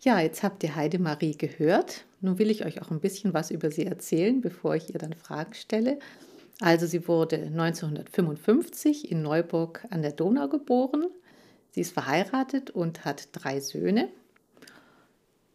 Ja, 0.00 0.18
jetzt 0.18 0.42
habt 0.42 0.64
ihr 0.64 0.74
Heidemarie 0.74 1.36
gehört. 1.36 2.04
Nun 2.20 2.40
will 2.40 2.50
ich 2.50 2.64
euch 2.64 2.82
auch 2.82 2.90
ein 2.90 2.98
bisschen 2.98 3.32
was 3.32 3.52
über 3.52 3.70
sie 3.70 3.86
erzählen, 3.86 4.40
bevor 4.40 4.74
ich 4.74 4.92
ihr 4.92 4.98
dann 4.98 5.12
Fragen 5.12 5.54
stelle. 5.54 6.00
Also 6.58 6.88
sie 6.88 7.06
wurde 7.06 7.36
1955 7.36 9.12
in 9.12 9.22
Neuburg 9.22 9.86
an 9.90 10.02
der 10.02 10.10
Donau 10.10 10.48
geboren. 10.48 11.06
Sie 11.70 11.82
ist 11.82 11.92
verheiratet 11.92 12.70
und 12.70 13.04
hat 13.04 13.28
drei 13.30 13.60
Söhne. 13.60 14.08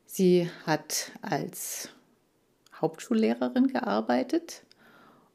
Sie 0.06 0.50
hat 0.66 1.12
als 1.22 1.90
Hauptschullehrerin 2.80 3.68
gearbeitet 3.68 4.64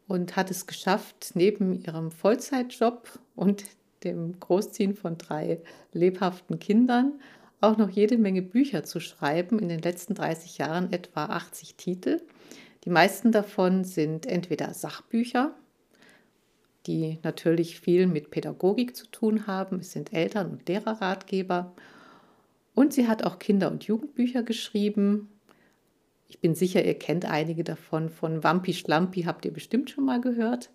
und 0.07 0.37
hat 0.37 0.51
es 0.51 0.67
geschafft, 0.67 1.33
neben 1.35 1.73
ihrem 1.73 2.11
Vollzeitjob 2.11 3.19
und 3.35 3.65
dem 4.05 4.39
Großziehen 4.39 4.95
von 4.95 5.17
drei 5.17 5.61
lebhaften 5.93 6.59
Kindern 6.59 7.21
auch 7.61 7.79
noch 7.79 7.91
jede 7.91 8.19
Menge 8.19 8.43
Bücher 8.43 8.85
zu 8.85 9.01
schreiben, 9.01 9.59
in 9.59 9.69
den 9.69 9.81
letzten 9.81 10.15
30 10.15 10.59
Jahren 10.59 10.93
etwa 10.93 11.25
80 11.25 11.77
Titel. 11.77 12.21
Die 12.85 12.91
meisten 12.91 13.33
davon 13.33 13.85
sind 13.85 14.27
entweder 14.27 14.75
Sachbücher, 14.75 15.55
die 16.87 17.19
natürlich 17.23 17.81
viel 17.81 18.07
mit 18.07 18.31
Pädagogik 18.31 18.95
zu 18.95 19.07
tun 19.07 19.47
haben. 19.47 19.81
Es 19.81 19.93
sind 19.93 20.13
Eltern- 20.13 20.51
und 20.51 20.69
Lehrerratgeber. 20.69 21.75
Und 22.75 22.93
sie 22.93 23.09
hat 23.09 23.25
auch 23.25 23.39
Kinder- 23.39 23.71
und 23.71 23.85
Jugendbücher 23.85 24.43
geschrieben. 24.43 25.31
Ich 26.35 26.41
bin 26.41 26.57
sicher, 26.57 26.85
ihr 26.85 26.99
kennt 26.99 27.27
einige 27.27 27.63
davon. 27.63 28.11
Von 28.11 28.43
Wampi 28.43 28.75
Schlampi 28.75 29.23
habt 29.23 29.45
ihr 29.45 29.53
bestimmt 29.53 29.89
schon 29.89 30.05
mal 30.05 30.21
gehört. 30.21 30.71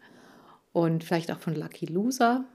Und 0.72 1.04
vielleicht 1.04 1.30
auch 1.34 1.40
von 1.40 1.54
Lucky 1.54 1.86
Loser. 1.86 2.46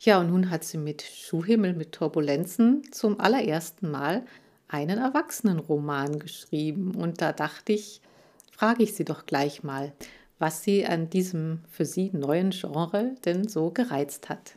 Ja, 0.00 0.18
und 0.18 0.30
nun 0.30 0.50
hat 0.50 0.64
sie 0.64 0.76
mit 0.76 1.02
Schuhhimmel 1.02 1.72
mit 1.74 1.92
Turbulenzen 1.92 2.82
zum 2.90 3.20
allerersten 3.20 3.92
Mal 3.92 4.26
einen 4.66 4.98
Erwachsenenroman 4.98 6.18
geschrieben. 6.18 6.96
Und 6.96 7.22
da 7.22 7.32
dachte 7.32 7.72
ich, 7.74 8.00
frage 8.50 8.82
ich 8.82 8.94
sie 8.94 9.04
doch 9.04 9.26
gleich 9.26 9.62
mal, 9.62 9.92
was 10.40 10.64
sie 10.64 10.84
an 10.84 11.08
diesem 11.08 11.60
für 11.70 11.84
sie 11.84 12.10
neuen 12.12 12.50
Genre 12.50 13.14
denn 13.24 13.46
so 13.46 13.70
gereizt 13.70 14.28
hat. 14.28 14.56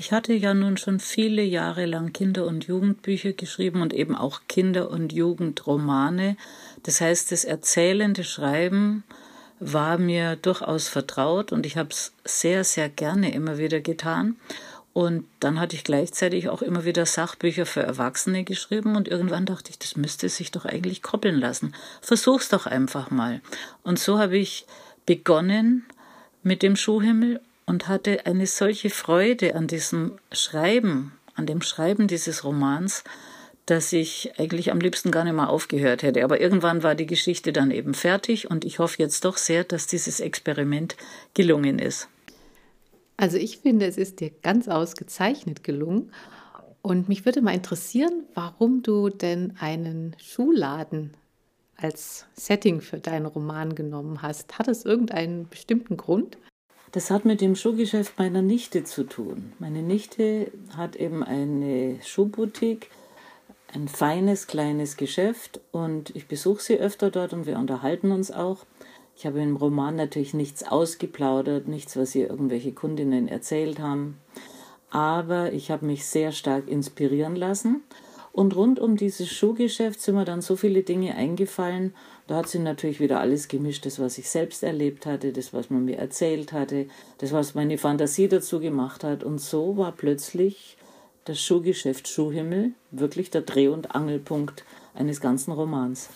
Ich 0.00 0.12
hatte 0.12 0.32
ja 0.32 0.54
nun 0.54 0.78
schon 0.78 0.98
viele 0.98 1.42
Jahre 1.42 1.84
lang 1.84 2.14
Kinder- 2.14 2.46
und 2.46 2.64
Jugendbücher 2.66 3.34
geschrieben 3.34 3.82
und 3.82 3.92
eben 3.92 4.16
auch 4.16 4.40
Kinder- 4.48 4.88
und 4.88 5.12
Jugendromane. 5.12 6.38
Das 6.84 7.02
heißt, 7.02 7.30
das 7.30 7.44
erzählende 7.44 8.24
Schreiben 8.24 9.04
war 9.58 9.98
mir 9.98 10.36
durchaus 10.36 10.88
vertraut 10.88 11.52
und 11.52 11.66
ich 11.66 11.76
habe 11.76 11.90
es 11.90 12.14
sehr, 12.24 12.64
sehr 12.64 12.88
gerne 12.88 13.34
immer 13.34 13.58
wieder 13.58 13.80
getan. 13.80 14.36
Und 14.94 15.26
dann 15.38 15.60
hatte 15.60 15.76
ich 15.76 15.84
gleichzeitig 15.84 16.48
auch 16.48 16.62
immer 16.62 16.86
wieder 16.86 17.04
Sachbücher 17.04 17.66
für 17.66 17.82
Erwachsene 17.82 18.42
geschrieben 18.42 18.96
und 18.96 19.06
irgendwann 19.06 19.44
dachte 19.44 19.68
ich, 19.68 19.78
das 19.78 19.96
müsste 19.96 20.30
sich 20.30 20.50
doch 20.50 20.64
eigentlich 20.64 21.02
koppeln 21.02 21.38
lassen. 21.38 21.74
Versuch's 22.00 22.48
doch 22.48 22.64
einfach 22.64 23.10
mal. 23.10 23.42
Und 23.82 23.98
so 23.98 24.18
habe 24.18 24.38
ich 24.38 24.64
begonnen 25.04 25.84
mit 26.42 26.62
dem 26.62 26.76
Schuhhimmel 26.76 27.42
und 27.70 27.86
hatte 27.86 28.26
eine 28.26 28.48
solche 28.48 28.90
Freude 28.90 29.54
an 29.54 29.68
diesem 29.68 30.18
Schreiben, 30.32 31.12
an 31.36 31.46
dem 31.46 31.62
Schreiben 31.62 32.08
dieses 32.08 32.42
Romans, 32.42 33.04
dass 33.64 33.92
ich 33.92 34.32
eigentlich 34.40 34.72
am 34.72 34.80
liebsten 34.80 35.12
gar 35.12 35.22
nicht 35.22 35.34
mehr 35.34 35.48
aufgehört 35.48 36.02
hätte. 36.02 36.24
Aber 36.24 36.40
irgendwann 36.40 36.82
war 36.82 36.96
die 36.96 37.06
Geschichte 37.06 37.52
dann 37.52 37.70
eben 37.70 37.94
fertig 37.94 38.50
und 38.50 38.64
ich 38.64 38.80
hoffe 38.80 38.96
jetzt 38.98 39.24
doch 39.24 39.36
sehr, 39.36 39.62
dass 39.62 39.86
dieses 39.86 40.18
Experiment 40.18 40.96
gelungen 41.32 41.78
ist. 41.78 42.08
Also 43.16 43.36
ich 43.36 43.58
finde, 43.58 43.86
es 43.86 43.98
ist 43.98 44.18
dir 44.18 44.32
ganz 44.42 44.66
ausgezeichnet 44.66 45.62
gelungen. 45.62 46.10
Und 46.82 47.08
mich 47.08 47.24
würde 47.24 47.40
mal 47.40 47.54
interessieren, 47.54 48.24
warum 48.34 48.82
du 48.82 49.10
denn 49.10 49.54
einen 49.60 50.16
Schuhladen 50.18 51.14
als 51.76 52.26
Setting 52.34 52.80
für 52.80 52.98
deinen 52.98 53.26
Roman 53.26 53.76
genommen 53.76 54.22
hast. 54.22 54.58
Hat 54.58 54.66
es 54.66 54.84
irgendeinen 54.84 55.48
bestimmten 55.48 55.96
Grund? 55.96 56.36
Das 56.92 57.12
hat 57.12 57.24
mit 57.24 57.40
dem 57.40 57.54
Schuhgeschäft 57.54 58.18
meiner 58.18 58.42
Nichte 58.42 58.82
zu 58.82 59.04
tun. 59.04 59.52
Meine 59.60 59.80
Nichte 59.80 60.50
hat 60.76 60.96
eben 60.96 61.22
eine 61.22 61.98
Schuhboutique, 62.02 62.90
ein 63.72 63.86
feines 63.86 64.48
kleines 64.48 64.96
Geschäft 64.96 65.60
und 65.70 66.14
ich 66.16 66.26
besuche 66.26 66.60
sie 66.60 66.78
öfter 66.78 67.12
dort 67.12 67.32
und 67.32 67.46
wir 67.46 67.58
unterhalten 67.58 68.10
uns 68.10 68.32
auch. 68.32 68.66
Ich 69.16 69.24
habe 69.24 69.40
im 69.40 69.54
Roman 69.54 69.94
natürlich 69.94 70.34
nichts 70.34 70.64
ausgeplaudert, 70.64 71.68
nichts, 71.68 71.96
was 71.96 72.14
ihr 72.16 72.28
irgendwelche 72.28 72.72
Kundinnen 72.72 73.28
erzählt 73.28 73.78
haben. 73.78 74.18
Aber 74.90 75.52
ich 75.52 75.70
habe 75.70 75.86
mich 75.86 76.06
sehr 76.06 76.32
stark 76.32 76.66
inspirieren 76.66 77.36
lassen. 77.36 77.82
Und 78.32 78.54
rund 78.54 78.78
um 78.78 78.96
dieses 78.96 79.28
Schuhgeschäft 79.28 80.00
sind 80.00 80.14
mir 80.14 80.24
dann 80.24 80.40
so 80.40 80.54
viele 80.54 80.82
Dinge 80.82 81.16
eingefallen. 81.16 81.94
Da 82.28 82.36
hat 82.36 82.48
sie 82.48 82.60
natürlich 82.60 83.00
wieder 83.00 83.20
alles 83.20 83.48
gemischt, 83.48 83.86
das, 83.86 83.98
was 83.98 84.18
ich 84.18 84.30
selbst 84.30 84.62
erlebt 84.62 85.04
hatte, 85.04 85.32
das, 85.32 85.52
was 85.52 85.68
man 85.68 85.84
mir 85.84 85.98
erzählt 85.98 86.52
hatte, 86.52 86.86
das, 87.18 87.32
was 87.32 87.54
meine 87.54 87.76
Fantasie 87.76 88.28
dazu 88.28 88.60
gemacht 88.60 89.02
hat. 89.02 89.24
Und 89.24 89.40
so 89.40 89.76
war 89.76 89.92
plötzlich 89.92 90.76
das 91.24 91.40
Schuhgeschäft 91.40 92.08
Schuhhimmel 92.08 92.72
wirklich 92.92 93.30
der 93.30 93.42
Dreh- 93.42 93.68
und 93.68 93.94
Angelpunkt 93.94 94.64
eines 94.94 95.20
ganzen 95.20 95.52
Romans. 95.52 96.08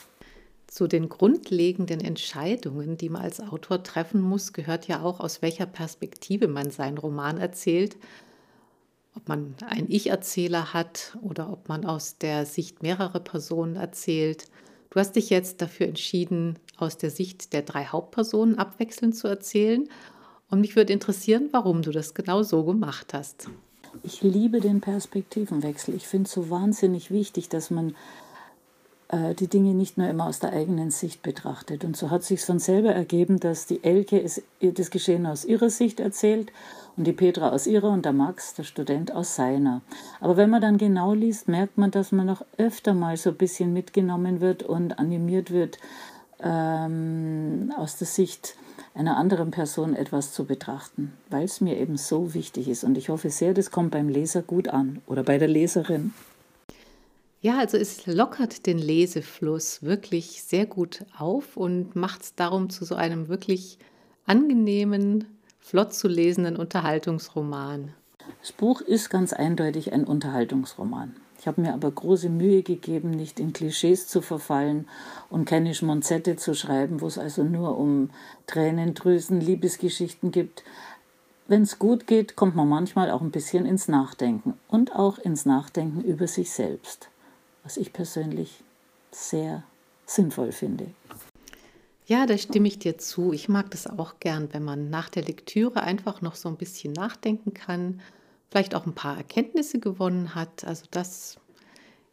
Zu 0.66 0.88
den 0.88 1.09
grundlegenden 1.09 2.00
Entscheidungen, 2.00 2.97
die 2.97 3.09
man 3.09 3.23
als 3.23 3.40
Autor 3.40 3.85
treffen 3.85 4.21
muss, 4.21 4.52
gehört 4.52 4.88
ja 4.88 5.02
auch, 5.02 5.21
aus 5.21 5.40
welcher 5.40 5.66
Perspektive 5.66 6.49
man 6.49 6.71
seinen 6.71 6.99
Roman 6.99 7.38
erzählt. 7.38 7.97
Ob 9.16 9.28
man 9.28 9.54
einen 9.66 9.90
Ich-Erzähler 9.90 10.73
hat 10.73 11.16
oder 11.23 11.50
ob 11.50 11.68
man 11.68 11.85
aus 11.85 12.18
der 12.18 12.47
Sicht 12.47 12.83
mehrerer 12.83 13.21
Personen 13.21 13.76
erzählt. 13.76 14.47
Du 14.90 15.00
hast 15.00 15.16
dich 15.16 15.30
jetzt 15.30 15.62
dafür 15.62 15.87
entschieden, 15.87 16.59
aus 16.76 16.99
der 16.99 17.11
Sicht 17.11 17.52
der 17.52 17.62
drei 17.62 17.85
Hauptpersonen 17.85 18.59
abwechselnd 18.59 19.16
zu 19.16 19.28
erzählen. 19.28 19.88
Und 20.50 20.61
mich 20.61 20.76
würde 20.76 20.92
interessieren, 20.92 21.49
warum 21.52 21.83
du 21.83 21.90
das 21.90 22.14
genau 22.14 22.42
so 22.42 22.64
gemacht 22.64 23.14
hast. 23.14 23.49
Ich 24.02 24.23
liebe 24.23 24.61
den 24.61 24.80
Perspektivenwechsel. 24.80 25.94
Ich 25.94 26.06
finde 26.06 26.26
es 26.26 26.33
so 26.33 26.50
wahnsinnig 26.50 27.11
wichtig, 27.11 27.49
dass 27.49 27.71
man 27.71 27.94
die 29.35 29.49
Dinge 29.49 29.75
nicht 29.75 29.99
nur 29.99 30.09
immer 30.09 30.26
aus 30.26 30.40
der 30.40 30.52
eigenen 30.52 30.90
Sicht 30.90 31.23
betrachtet. 31.23 31.85
Und 31.85 31.97
so 31.97 32.11
hat 32.11 32.25
sich 32.25 32.40
von 32.40 32.59
selber 32.59 32.90
ergeben, 32.90 33.38
dass 33.38 33.66
die 33.66 33.83
Elke 33.85 34.21
es, 34.21 34.42
das 34.61 34.90
Geschehen 34.90 35.26
aus 35.26 35.44
ihrer 35.44 35.71
Sicht 35.71 36.00
erzählt 36.00 36.52
und 36.97 37.06
die 37.06 37.12
Petra 37.12 37.50
aus 37.50 37.66
ihrer 37.66 37.90
und 37.90 38.04
der 38.04 38.12
Max, 38.12 38.54
der 38.54 38.64
Student, 38.64 39.12
aus 39.12 39.35
seiner. 39.35 39.83
Aber 40.21 40.37
wenn 40.37 40.50
man 40.50 40.62
dann 40.62 40.78
genau 40.78 41.12
liest, 41.12 41.49
merkt 41.49 41.78
man, 41.78 41.90
dass 41.90 42.12
man 42.12 42.26
noch 42.26 42.44
öfter 42.56 42.94
mal 42.94 43.16
so 43.16 43.30
ein 43.30 43.37
bisschen 43.37 43.73
mitgenommen 43.73 44.40
wird 44.40 44.62
und 44.62 44.99
animiert 44.99 45.50
wird, 45.50 45.78
ähm, 46.42 47.73
aus 47.76 47.97
der 47.99 48.06
Sicht 48.06 48.56
einer 48.94 49.16
anderen 49.16 49.50
Person 49.50 49.94
etwas 49.97 50.33
zu 50.33 50.44
betrachten, 50.44 51.12
weil 51.30 51.44
es 51.44 51.61
mir 51.61 51.78
eben 51.78 51.97
so 51.97 52.35
wichtig 52.35 52.68
ist. 52.68 52.85
Und 52.85 52.97
ich 52.97 53.09
hoffe 53.09 53.30
sehr, 53.30 53.54
das 53.54 53.71
kommt 53.71 53.90
beim 53.90 54.09
Leser 54.09 54.42
gut 54.42 54.68
an 54.68 55.02
oder 55.06 55.23
bei 55.23 55.38
der 55.38 55.49
Leserin. 55.49 56.12
Ja, 57.44 57.58
also 57.58 57.76
es 57.76 58.06
lockert 58.06 58.64
den 58.64 58.78
Lesefluss 58.78 59.82
wirklich 59.82 60.42
sehr 60.42 60.64
gut 60.64 61.04
auf 61.18 61.58
und 61.58 61.94
macht 61.94 62.22
es 62.22 62.34
darum 62.34 62.70
zu 62.70 62.86
so 62.86 62.94
einem 62.94 63.28
wirklich 63.28 63.78
angenehmen, 64.24 65.26
flott 65.60 65.92
zu 65.92 66.08
lesenden 66.08 66.56
Unterhaltungsroman. 66.56 67.92
Das 68.40 68.52
Buch 68.52 68.80
ist 68.80 69.10
ganz 69.10 69.34
eindeutig 69.34 69.92
ein 69.92 70.04
Unterhaltungsroman. 70.04 71.16
Ich 71.38 71.46
habe 71.46 71.60
mir 71.60 71.74
aber 71.74 71.90
große 71.90 72.30
Mühe 72.30 72.62
gegeben, 72.62 73.10
nicht 73.10 73.38
in 73.38 73.52
Klischees 73.52 74.08
zu 74.08 74.22
verfallen 74.22 74.88
und 75.28 75.44
keine 75.44 75.74
Schmonzette 75.74 76.36
zu 76.36 76.54
schreiben, 76.54 77.02
wo 77.02 77.08
es 77.08 77.18
also 77.18 77.42
nur 77.42 77.76
um 77.76 78.08
Tränendrüsen, 78.46 79.42
Liebesgeschichten 79.42 80.30
gibt. 80.30 80.64
Wenn 81.46 81.60
es 81.60 81.78
gut 81.78 82.06
geht, 82.06 82.36
kommt 82.36 82.56
man 82.56 82.70
manchmal 82.70 83.10
auch 83.10 83.20
ein 83.20 83.32
bisschen 83.32 83.66
ins 83.66 83.86
Nachdenken 83.86 84.54
und 84.66 84.96
auch 84.96 85.18
ins 85.18 85.44
Nachdenken 85.44 86.00
über 86.00 86.26
sich 86.26 86.50
selbst 86.50 87.10
was 87.64 87.76
ich 87.76 87.92
persönlich 87.92 88.62
sehr 89.11 89.64
sinnvoll 90.06 90.52
finde. 90.52 90.87
Ja, 92.06 92.26
da 92.26 92.37
stimme 92.37 92.68
ich 92.68 92.78
dir 92.78 92.99
zu. 92.99 93.33
Ich 93.33 93.49
mag 93.49 93.71
das 93.71 93.87
auch 93.87 94.21
gern, 94.21 94.52
wenn 94.52 94.62
man 94.62 94.90
nach 94.90 95.09
der 95.09 95.25
Lektüre 95.25 95.83
einfach 95.83 96.21
noch 96.21 96.35
so 96.35 96.50
ein 96.50 96.56
bisschen 96.56 96.92
nachdenken 96.92 97.54
kann, 97.54 98.02
vielleicht 98.50 98.75
auch 98.75 98.85
ein 98.85 98.94
paar 98.94 99.16
Erkenntnisse 99.16 99.78
gewonnen 99.78 100.35
hat. 100.35 100.64
Also 100.64 100.85
das 100.90 101.38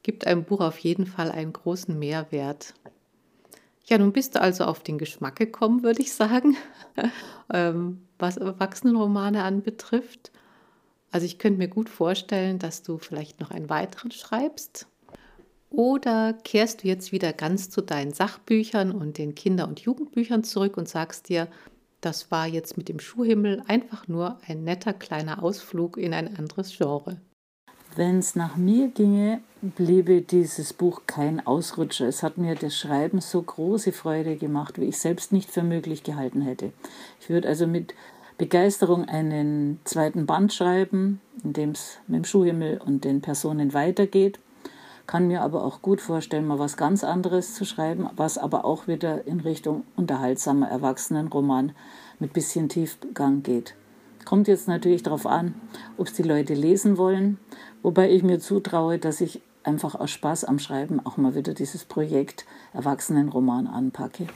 gibt 0.01 0.25
einem 0.25 0.45
Buch 0.45 0.61
auf 0.61 0.77
jeden 0.79 1.05
Fall 1.05 1.29
einen 1.29 1.51
großen 1.51 1.97
Mehrwert. 1.99 2.73
Ja, 3.85 3.97
nun 3.97 4.13
bist 4.13 4.35
du 4.35 4.41
also 4.41 4.63
auf 4.63 4.81
den 4.81 4.97
Geschmack 4.97 5.35
gekommen, 5.35 5.83
würde 5.83 6.01
ich 6.01 6.13
sagen, 6.13 6.55
ähm, 7.53 8.07
was 8.17 8.37
Erwachsenenromane 8.37 9.43
anbetrifft. 9.43 10.31
Also 11.11 11.25
ich 11.25 11.37
könnte 11.37 11.57
mir 11.57 11.67
gut 11.67 11.89
vorstellen, 11.89 12.57
dass 12.57 12.83
du 12.83 12.97
vielleicht 12.97 13.41
noch 13.41 13.51
einen 13.51 13.69
weiteren 13.69 14.11
schreibst. 14.11 14.87
Oder 15.71 16.33
kehrst 16.33 16.83
du 16.83 16.87
jetzt 16.89 17.13
wieder 17.13 17.31
ganz 17.31 17.69
zu 17.69 17.81
deinen 17.81 18.13
Sachbüchern 18.13 18.91
und 18.91 19.17
den 19.17 19.35
Kinder- 19.35 19.67
und 19.67 19.79
Jugendbüchern 19.79 20.43
zurück 20.43 20.75
und 20.75 20.89
sagst 20.89 21.29
dir, 21.29 21.47
das 22.01 22.29
war 22.29 22.45
jetzt 22.45 22.77
mit 22.77 22.89
dem 22.89 22.99
Schuhhimmel 22.99 23.63
einfach 23.67 24.07
nur 24.07 24.37
ein 24.45 24.63
netter 24.63 24.91
kleiner 24.91 25.41
Ausflug 25.41 25.97
in 25.97 26.13
ein 26.13 26.35
anderes 26.35 26.77
Genre. 26.77 27.17
Wenn 27.95 28.19
es 28.19 28.35
nach 28.35 28.57
mir 28.57 28.89
ginge, 28.89 29.41
bliebe 29.61 30.21
dieses 30.21 30.73
Buch 30.73 31.03
kein 31.07 31.45
Ausrutscher. 31.45 32.07
Es 32.07 32.23
hat 32.23 32.37
mir 32.37 32.55
das 32.55 32.75
Schreiben 32.75 33.21
so 33.21 33.41
große 33.41 33.91
Freude 33.91 34.37
gemacht, 34.37 34.79
wie 34.79 34.85
ich 34.85 34.97
selbst 34.97 35.31
nicht 35.31 35.51
für 35.51 35.63
möglich 35.63 36.03
gehalten 36.03 36.41
hätte. 36.41 36.71
Ich 37.19 37.29
würde 37.29 37.47
also 37.47 37.67
mit 37.67 37.93
Begeisterung 38.37 39.07
einen 39.07 39.79
zweiten 39.83 40.25
Band 40.25 40.53
schreiben, 40.53 41.21
in 41.43 41.53
dem 41.53 41.71
es 41.71 41.99
mit 42.07 42.17
dem 42.17 42.25
Schuhhimmel 42.25 42.81
und 42.83 43.03
den 43.05 43.21
Personen 43.21 43.73
weitergeht. 43.73 44.39
Kann 45.11 45.27
mir 45.27 45.41
aber 45.41 45.65
auch 45.65 45.81
gut 45.81 45.99
vorstellen, 45.99 46.47
mal 46.47 46.57
was 46.57 46.77
ganz 46.77 47.03
anderes 47.03 47.53
zu 47.53 47.65
schreiben, 47.65 48.09
was 48.15 48.37
aber 48.37 48.63
auch 48.63 48.87
wieder 48.87 49.27
in 49.27 49.41
Richtung 49.41 49.83
unterhaltsamer 49.97 50.69
Erwachsenenroman 50.69 51.73
mit 52.19 52.31
bisschen 52.31 52.69
Tiefgang 52.69 53.43
geht. 53.43 53.75
Kommt 54.23 54.47
jetzt 54.47 54.69
natürlich 54.69 55.03
darauf 55.03 55.27
an, 55.27 55.53
ob 55.97 56.07
es 56.07 56.13
die 56.13 56.23
Leute 56.23 56.53
lesen 56.53 56.97
wollen, 56.97 57.39
wobei 57.81 58.09
ich 58.09 58.23
mir 58.23 58.39
zutraue, 58.39 58.99
dass 58.99 59.19
ich 59.19 59.41
einfach 59.63 59.95
aus 59.95 60.11
Spaß 60.11 60.45
am 60.45 60.59
Schreiben 60.59 61.05
auch 61.05 61.17
mal 61.17 61.35
wieder 61.35 61.53
dieses 61.53 61.83
Projekt 61.83 62.45
Erwachsenenroman 62.71 63.67
anpacke. 63.67 64.27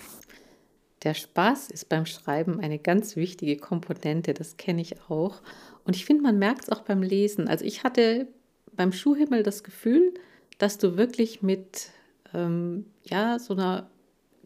Der 1.04 1.14
Spaß 1.14 1.70
ist 1.70 1.88
beim 1.88 2.06
Schreiben 2.06 2.60
eine 2.60 2.80
ganz 2.80 3.16
wichtige 3.16 3.56
Komponente, 3.56 4.34
das 4.34 4.58
kenne 4.58 4.82
ich 4.82 5.00
auch. 5.10 5.42
Und 5.86 5.96
ich 5.96 6.04
finde, 6.04 6.24
man 6.24 6.38
merkt 6.38 6.64
es 6.64 6.70
auch 6.70 6.82
beim 6.82 7.02
Lesen. 7.02 7.48
Also 7.48 7.64
ich 7.64 7.86
hatte 7.86 8.28
beim 8.76 8.92
Schuhhimmel 8.92 9.42
das 9.42 9.64
Gefühl, 9.64 10.14
dass 10.58 10.78
du 10.78 10.98
wirklich 10.98 11.42
mit 11.42 11.90
ähm, 12.34 12.86
ja, 13.04 13.40
so 13.40 13.54
einer 13.54 13.88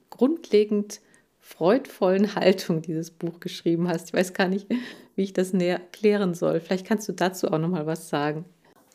grundlegend 0.09 1.01
freudvollen 1.39 2.35
Haltung 2.35 2.81
dieses 2.81 3.11
Buch 3.11 3.39
geschrieben 3.39 3.87
hast. 3.87 4.09
Ich 4.09 4.13
weiß 4.13 4.33
gar 4.33 4.47
nicht, 4.47 4.67
wie 5.15 5.23
ich 5.23 5.33
das 5.33 5.53
näher 5.53 5.79
erklären 5.79 6.33
soll. 6.33 6.59
Vielleicht 6.59 6.85
kannst 6.85 7.07
du 7.09 7.13
dazu 7.13 7.51
auch 7.51 7.59
noch 7.59 7.69
mal 7.69 7.85
was 7.85 8.09
sagen. 8.09 8.45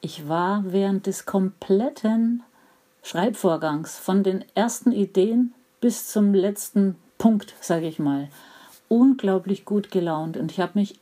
Ich 0.00 0.28
war 0.28 0.64
während 0.66 1.06
des 1.06 1.24
kompletten 1.24 2.42
Schreibvorgangs 3.02 3.98
von 3.98 4.22
den 4.22 4.44
ersten 4.54 4.92
Ideen 4.92 5.54
bis 5.80 6.08
zum 6.08 6.34
letzten 6.34 6.96
Punkt, 7.18 7.54
sage 7.60 7.86
ich 7.86 7.98
mal, 7.98 8.28
unglaublich 8.88 9.64
gut 9.64 9.90
gelaunt 9.90 10.36
und 10.36 10.52
ich 10.52 10.60
habe 10.60 10.78
mich 10.78 10.98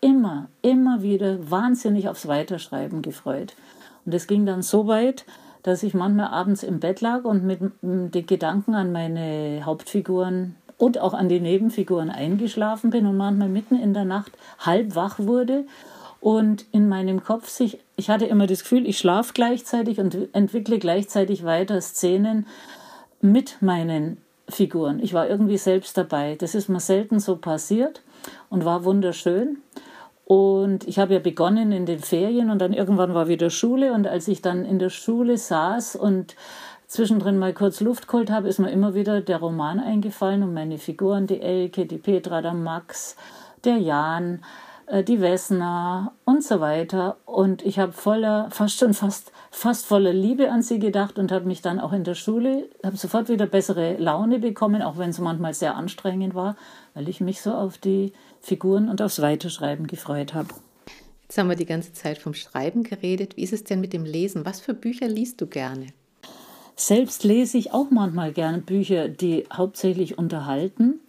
immer, 0.00 0.48
immer 0.62 1.02
wieder 1.02 1.50
wahnsinnig 1.50 2.08
aufs 2.08 2.28
Weiterschreiben 2.28 3.02
gefreut. 3.02 3.54
Und 4.04 4.14
es 4.14 4.26
ging 4.26 4.46
dann 4.46 4.62
so 4.62 4.86
weit, 4.86 5.24
dass 5.66 5.82
ich 5.82 5.94
manchmal 5.94 6.28
abends 6.28 6.62
im 6.62 6.78
Bett 6.78 7.00
lag 7.00 7.24
und 7.24 7.44
mit 7.44 7.58
den 7.82 8.26
Gedanken 8.26 8.76
an 8.76 8.92
meine 8.92 9.62
Hauptfiguren 9.64 10.54
und 10.78 10.98
auch 10.98 11.12
an 11.12 11.28
die 11.28 11.40
Nebenfiguren 11.40 12.08
eingeschlafen 12.08 12.90
bin 12.90 13.04
und 13.04 13.16
manchmal 13.16 13.48
mitten 13.48 13.74
in 13.74 13.92
der 13.92 14.04
Nacht 14.04 14.30
halb 14.60 14.94
wach 14.94 15.18
wurde 15.18 15.64
und 16.20 16.66
in 16.70 16.88
meinem 16.88 17.24
Kopf 17.24 17.48
sich, 17.48 17.80
ich 17.96 18.10
hatte 18.10 18.26
immer 18.26 18.46
das 18.46 18.60
Gefühl, 18.60 18.86
ich 18.86 18.98
schlafe 18.98 19.32
gleichzeitig 19.32 19.98
und 19.98 20.16
entwickle 20.32 20.78
gleichzeitig 20.78 21.44
weiter 21.44 21.80
Szenen 21.80 22.46
mit 23.20 23.60
meinen 23.60 24.18
Figuren. 24.48 25.00
Ich 25.02 25.14
war 25.14 25.28
irgendwie 25.28 25.58
selbst 25.58 25.98
dabei. 25.98 26.36
Das 26.38 26.54
ist 26.54 26.68
mir 26.68 26.78
selten 26.78 27.18
so 27.18 27.34
passiert 27.34 28.02
und 28.50 28.64
war 28.64 28.84
wunderschön. 28.84 29.58
Und 30.28 30.88
ich 30.88 30.98
habe 30.98 31.14
ja 31.14 31.20
begonnen 31.20 31.70
in 31.70 31.86
den 31.86 32.00
Ferien 32.00 32.50
und 32.50 32.58
dann 32.58 32.72
irgendwann 32.72 33.14
war 33.14 33.28
wieder 33.28 33.48
Schule. 33.48 33.92
Und 33.92 34.08
als 34.08 34.26
ich 34.26 34.42
dann 34.42 34.64
in 34.64 34.80
der 34.80 34.90
Schule 34.90 35.38
saß 35.38 35.94
und 35.94 36.34
zwischendrin 36.88 37.38
mal 37.38 37.54
kurz 37.54 37.80
Luft 37.80 38.08
geholt 38.08 38.28
habe, 38.28 38.48
ist 38.48 38.58
mir 38.58 38.72
immer 38.72 38.94
wieder 38.94 39.20
der 39.20 39.38
Roman 39.38 39.78
eingefallen 39.78 40.42
und 40.42 40.52
meine 40.52 40.78
Figuren, 40.78 41.28
die 41.28 41.40
Elke, 41.40 41.86
die 41.86 41.98
Petra, 41.98 42.42
der 42.42 42.54
Max, 42.54 43.14
der 43.64 43.78
Jan, 43.78 44.42
äh, 44.86 45.04
die 45.04 45.20
Wessner 45.20 46.12
und 46.24 46.42
so 46.42 46.58
weiter. 46.58 47.18
Und 47.24 47.64
ich 47.64 47.78
habe 47.78 47.92
voller, 47.92 48.48
fast 48.50 48.78
schon 48.78 48.94
fast, 48.94 49.30
fast 49.52 49.86
voller 49.86 50.12
Liebe 50.12 50.50
an 50.50 50.62
sie 50.62 50.80
gedacht 50.80 51.20
und 51.20 51.30
habe 51.30 51.46
mich 51.46 51.62
dann 51.62 51.78
auch 51.78 51.92
in 51.92 52.02
der 52.02 52.14
Schule, 52.14 52.68
habe 52.84 52.96
sofort 52.96 53.28
wieder 53.28 53.46
bessere 53.46 53.96
Laune 53.98 54.40
bekommen, 54.40 54.82
auch 54.82 54.98
wenn 54.98 55.10
es 55.10 55.20
manchmal 55.20 55.54
sehr 55.54 55.76
anstrengend 55.76 56.34
war, 56.34 56.56
weil 56.94 57.08
ich 57.08 57.20
mich 57.20 57.42
so 57.42 57.52
auf 57.52 57.78
die 57.78 58.12
Figuren 58.46 58.88
und 58.88 59.02
aufs 59.02 59.20
Weiterschreiben 59.20 59.88
gefreut 59.88 60.32
habe. 60.32 60.48
Jetzt 61.22 61.36
haben 61.36 61.48
wir 61.48 61.56
die 61.56 61.66
ganze 61.66 61.92
Zeit 61.92 62.18
vom 62.18 62.32
Schreiben 62.32 62.84
geredet. 62.84 63.36
Wie 63.36 63.42
ist 63.42 63.52
es 63.52 63.64
denn 63.64 63.80
mit 63.80 63.92
dem 63.92 64.04
Lesen? 64.04 64.46
Was 64.46 64.60
für 64.60 64.72
Bücher 64.72 65.08
liest 65.08 65.40
du 65.40 65.48
gerne? 65.48 65.88
Selbst 66.76 67.24
lese 67.24 67.58
ich 67.58 67.72
auch 67.72 67.90
manchmal 67.90 68.32
gerne 68.32 68.58
Bücher, 68.58 69.08
die 69.08 69.44
hauptsächlich 69.52 70.18
unterhalten. 70.18 71.00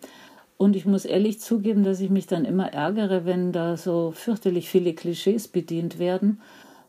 Und 0.58 0.76
ich 0.76 0.88
muss 0.88 1.06
ehrlich 1.06 1.40
zugeben, 1.40 1.84
dass 1.84 2.00
ich 2.00 2.10
mich 2.10 2.26
dann 2.26 2.46
immer 2.46 2.74
ärgere, 2.74 3.26
wenn 3.26 3.52
da 3.52 3.78
so 3.78 4.12
fürchterlich 4.16 4.70
viele 4.70 4.94
Klischees 4.94 5.48
bedient 5.48 6.00
werden. 6.00 6.42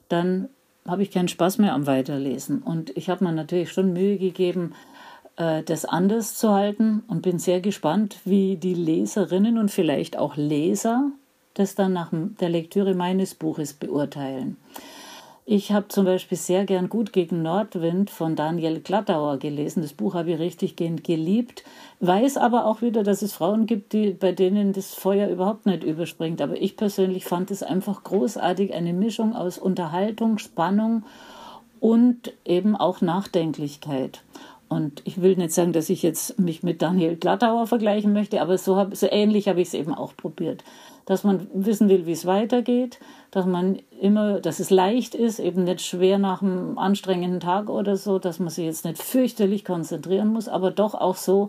Dann 0.09 0.49
habe 0.87 1.03
ich 1.03 1.11
keinen 1.11 1.29
Spaß 1.29 1.59
mehr 1.59 1.75
am 1.75 1.87
Weiterlesen. 1.87 2.63
Und 2.63 2.97
ich 2.97 3.11
habe 3.11 3.25
mir 3.25 3.33
natürlich 3.33 3.71
schon 3.71 3.93
Mühe 3.93 4.17
gegeben, 4.17 4.73
das 5.39 5.85
anders 5.85 6.35
zu 6.35 6.53
halten 6.53 7.05
und 7.07 7.23
bin 7.23 7.39
sehr 7.39 7.61
gespannt, 7.61 8.17
wie 8.25 8.57
die 8.57 8.75
Leserinnen 8.75 9.57
und 9.57 9.71
vielleicht 9.71 10.19
auch 10.19 10.37
Leser 10.37 11.13
das 11.59 11.75
dann 11.75 11.93
nach 11.93 12.11
der 12.13 12.49
Lektüre 12.49 12.95
meines 12.95 13.35
Buches 13.35 13.73
beurteilen. 13.73 14.57
Ich 15.45 15.73
habe 15.73 15.89
zum 15.89 16.05
Beispiel 16.05 16.37
sehr 16.37 16.67
gern 16.67 16.91
Gut 16.91 17.13
gegen 17.13 17.41
Nordwind 17.41 18.11
von 18.11 18.37
Daniel 18.37 18.81
Glattauer 18.81 19.39
gelesen. 19.39 19.81
Das 19.81 19.95
Buch 19.95 20.15
habe 20.15 20.33
ich 20.33 20.39
richtig 20.39 20.77
geliebt, 20.77 21.65
weiß 22.01 22.37
aber 22.37 22.67
auch 22.67 22.83
wieder, 22.83 23.03
dass 23.03 23.23
es 23.23 23.33
Frauen 23.33 23.65
gibt, 23.65 23.95
die, 23.95 24.11
bei 24.11 24.33
denen 24.33 24.75
das 24.75 24.93
Feuer 24.93 25.29
überhaupt 25.29 25.65
nicht 25.65 25.85
überspringt. 25.85 26.43
Aber 26.43 26.61
ich 26.61 26.77
persönlich 26.77 27.25
fand 27.25 27.51
es 27.51 27.63
einfach 27.63 28.05
großartig, 28.05 28.75
eine 28.75 28.93
Mischung 28.93 29.35
aus 29.35 29.57
Unterhaltung, 29.57 30.37
Spannung 30.37 31.05
und 31.81 32.35
eben 32.45 32.77
auch 32.77 33.01
Nachdenklichkeit. 33.01 34.21
Und 34.69 35.03
ich 35.05 35.23
will 35.23 35.37
nicht 35.37 35.53
sagen, 35.53 35.73
dass 35.73 35.89
ich 35.89 36.03
jetzt 36.03 36.39
mich 36.39 36.63
mit 36.63 36.83
Daniel 36.83 37.17
Glattauer 37.17 37.67
vergleichen 37.67 38.13
möchte, 38.13 38.43
aber 38.43 38.59
so, 38.59 38.77
hab, 38.77 38.95
so 38.95 39.07
ähnlich 39.11 39.49
habe 39.49 39.61
ich 39.61 39.69
es 39.69 39.75
eben 39.75 39.95
auch 39.95 40.17
probiert 40.17 40.63
dass 41.09 41.25
man 41.25 41.49
wissen 41.55 41.89
will, 41.89 42.05
wie 42.05 42.13
es 42.13 42.27
weitergeht, 42.27 43.01
dass 43.31 43.47
man 43.47 43.79
immer, 43.99 44.41
dass 44.41 44.61
es 44.61 44.69
leicht 44.69 45.15
ist, 45.15 45.39
eben 45.39 45.65
nicht 45.65 45.81
schwer 45.81 46.19
nach 46.19 46.43
einem 46.43 46.77
anstrengenden 46.77 47.41
Tag 47.41 47.71
oder 47.71 47.97
so, 47.97 48.19
dass 48.19 48.39
man 48.39 48.51
sich 48.51 48.67
jetzt 48.67 48.85
nicht 48.85 49.03
fürchterlich 49.03 49.65
konzentrieren 49.65 50.29
muss, 50.29 50.49
aber 50.49 50.71
doch 50.71 50.95
auch 50.95 51.17
so, 51.17 51.49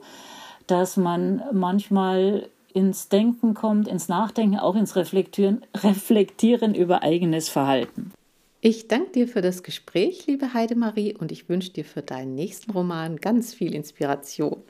dass 0.65 0.95
man 0.95 1.43
manchmal 1.51 2.47
ins 2.73 3.09
Denken 3.09 3.53
kommt, 3.53 3.89
ins 3.89 4.07
Nachdenken, 4.07 4.57
auch 4.59 4.75
ins 4.75 4.95
Reflektieren, 4.95 5.65
Reflektieren 5.83 6.73
über 6.73 7.03
eigenes 7.03 7.49
Verhalten. 7.49 8.13
Ich 8.61 8.89
danke 8.89 9.11
dir 9.11 9.27
für 9.29 9.41
das 9.41 9.63
Gespräch, 9.63 10.27
liebe 10.27 10.53
Heidemarie, 10.53 11.15
und 11.15 11.31
ich 11.31 11.47
wünsche 11.47 11.71
dir 11.71 11.85
für 11.85 12.01
deinen 12.01 12.35
nächsten 12.35 12.71
Roman 12.71 13.15
ganz 13.15 13.53
viel 13.53 13.73
Inspiration. 13.73 14.61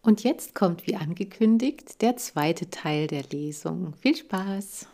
Und 0.00 0.24
jetzt 0.24 0.54
kommt, 0.54 0.86
wie 0.86 0.96
angekündigt, 0.96 2.00
der 2.00 2.16
zweite 2.16 2.70
Teil 2.70 3.08
der 3.08 3.24
Lesung. 3.24 3.92
Viel 4.00 4.16
Spaß! 4.16 4.88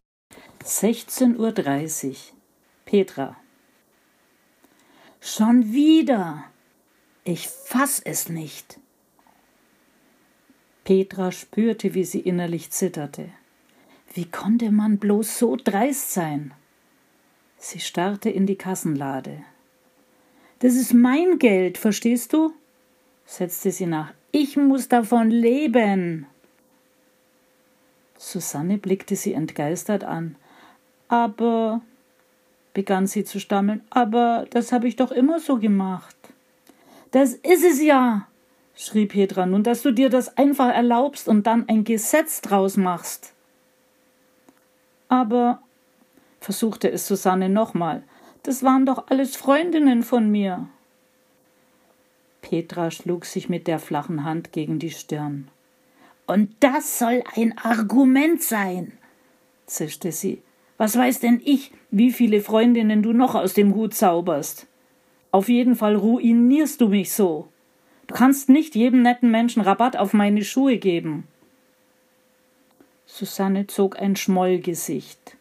16.30 0.65 2.09
Uhr. 2.09 2.15
Petra. 2.85 3.37
Schon 5.21 5.73
wieder! 5.73 6.45
Ich 7.23 7.47
fass 7.47 8.01
es 8.01 8.29
nicht. 8.29 8.81
Petra 10.83 11.31
spürte, 11.31 11.95
wie 11.95 12.05
sie 12.05 12.21
innerlich 12.21 12.73
zitterte. 12.73 13.31
Wie 14.13 14.25
konnte 14.25 14.73
man 14.73 14.99
bloß 14.99 15.39
so 15.39 15.57
dreist 15.57 16.13
sein? 16.13 16.53
Sie 17.59 17.79
starrte 17.79 18.29
in 18.29 18.47
die 18.47 18.57
Kassenlade. 18.57 19.45
Das 20.59 20.75
ist 20.75 20.93
mein 20.93 21.39
Geld, 21.39 21.79
verstehst 21.79 22.33
du? 22.33 22.53
setzte 23.25 23.71
sie 23.71 23.87
nach. 23.87 24.13
Ich 24.33 24.57
muss 24.57 24.89
davon 24.89 25.31
leben. 25.31 26.27
Susanne 28.19 28.79
blickte 28.79 29.15
sie 29.15 29.33
entgeistert 29.33 30.03
an. 30.03 30.35
Aber, 31.09 31.81
begann 32.75 33.07
sie 33.07 33.25
zu 33.25 33.39
stammeln, 33.39 33.83
aber 33.91 34.47
das 34.51 34.73
habe 34.73 34.89
ich 34.89 34.97
doch 34.97 35.13
immer 35.13 35.39
so 35.39 35.59
gemacht. 35.59 36.17
Das 37.13 37.35
ist 37.35 37.65
es 37.65 37.81
ja, 37.81 38.27
schrie 38.75 39.07
Petra 39.07 39.47
nun, 39.47 39.63
dass 39.63 39.83
du 39.83 39.93
dir 39.93 40.11
das 40.11 40.37
einfach 40.37 40.73
erlaubst 40.73 41.29
und 41.29 41.47
dann 41.47 41.69
ein 41.69 41.85
Gesetz 41.85 42.41
draus 42.41 42.77
machst. 42.77 43.35
Aber, 45.11 45.61
versuchte 46.41 46.89
es 46.91 47.09
Susanne 47.09 47.49
nochmal, 47.49 48.05
das 48.45 48.63
waren 48.63 48.87
doch 48.87 49.09
alles 49.09 49.35
Freundinnen 49.35 50.05
von 50.05 50.31
mir. 50.31 50.69
Petra 52.43 52.93
schlug 52.93 53.25
sich 53.27 53.49
mit 53.49 53.67
der 53.67 53.81
flachen 53.81 54.25
Hand 54.25 54.53
gegen 54.53 54.79
die 54.79 54.91
Stirn. 54.91 55.49
Und 56.29 56.55
das 56.61 57.01
soll 57.01 57.25
ein 57.35 57.59
Argument 57.59 58.41
sein, 58.41 58.93
zischte 59.67 60.13
sie. 60.13 60.43
Was 60.79 60.97
weiß 60.97 61.19
denn 61.19 61.43
ich, 61.45 61.73
wie 61.91 62.13
viele 62.13 62.41
Freundinnen 62.41 63.03
du 63.03 63.13
noch 63.13 63.35
aus 63.35 63.53
dem 63.53 63.75
Hut 63.75 63.95
zauberst? 63.95 64.69
Auf 65.33 65.49
jeden 65.49 65.75
Fall 65.75 65.97
ruinierst 65.97 66.81
du 66.81 66.89
mich 66.89 67.13
so. 67.13 67.49
Du 68.07 68.15
kannst 68.15 68.49
nicht 68.49 68.77
jedem 68.77 69.03
netten 69.03 69.33
Menschen 69.33 69.61
Rabatt 69.61 69.97
auf 69.97 70.13
meine 70.13 70.45
Schuhe 70.45 70.79
geben. 70.79 71.27
Susanne 73.13 73.67
zog 73.67 74.01
ein 74.01 74.15
Schmollgesicht. 74.15 75.37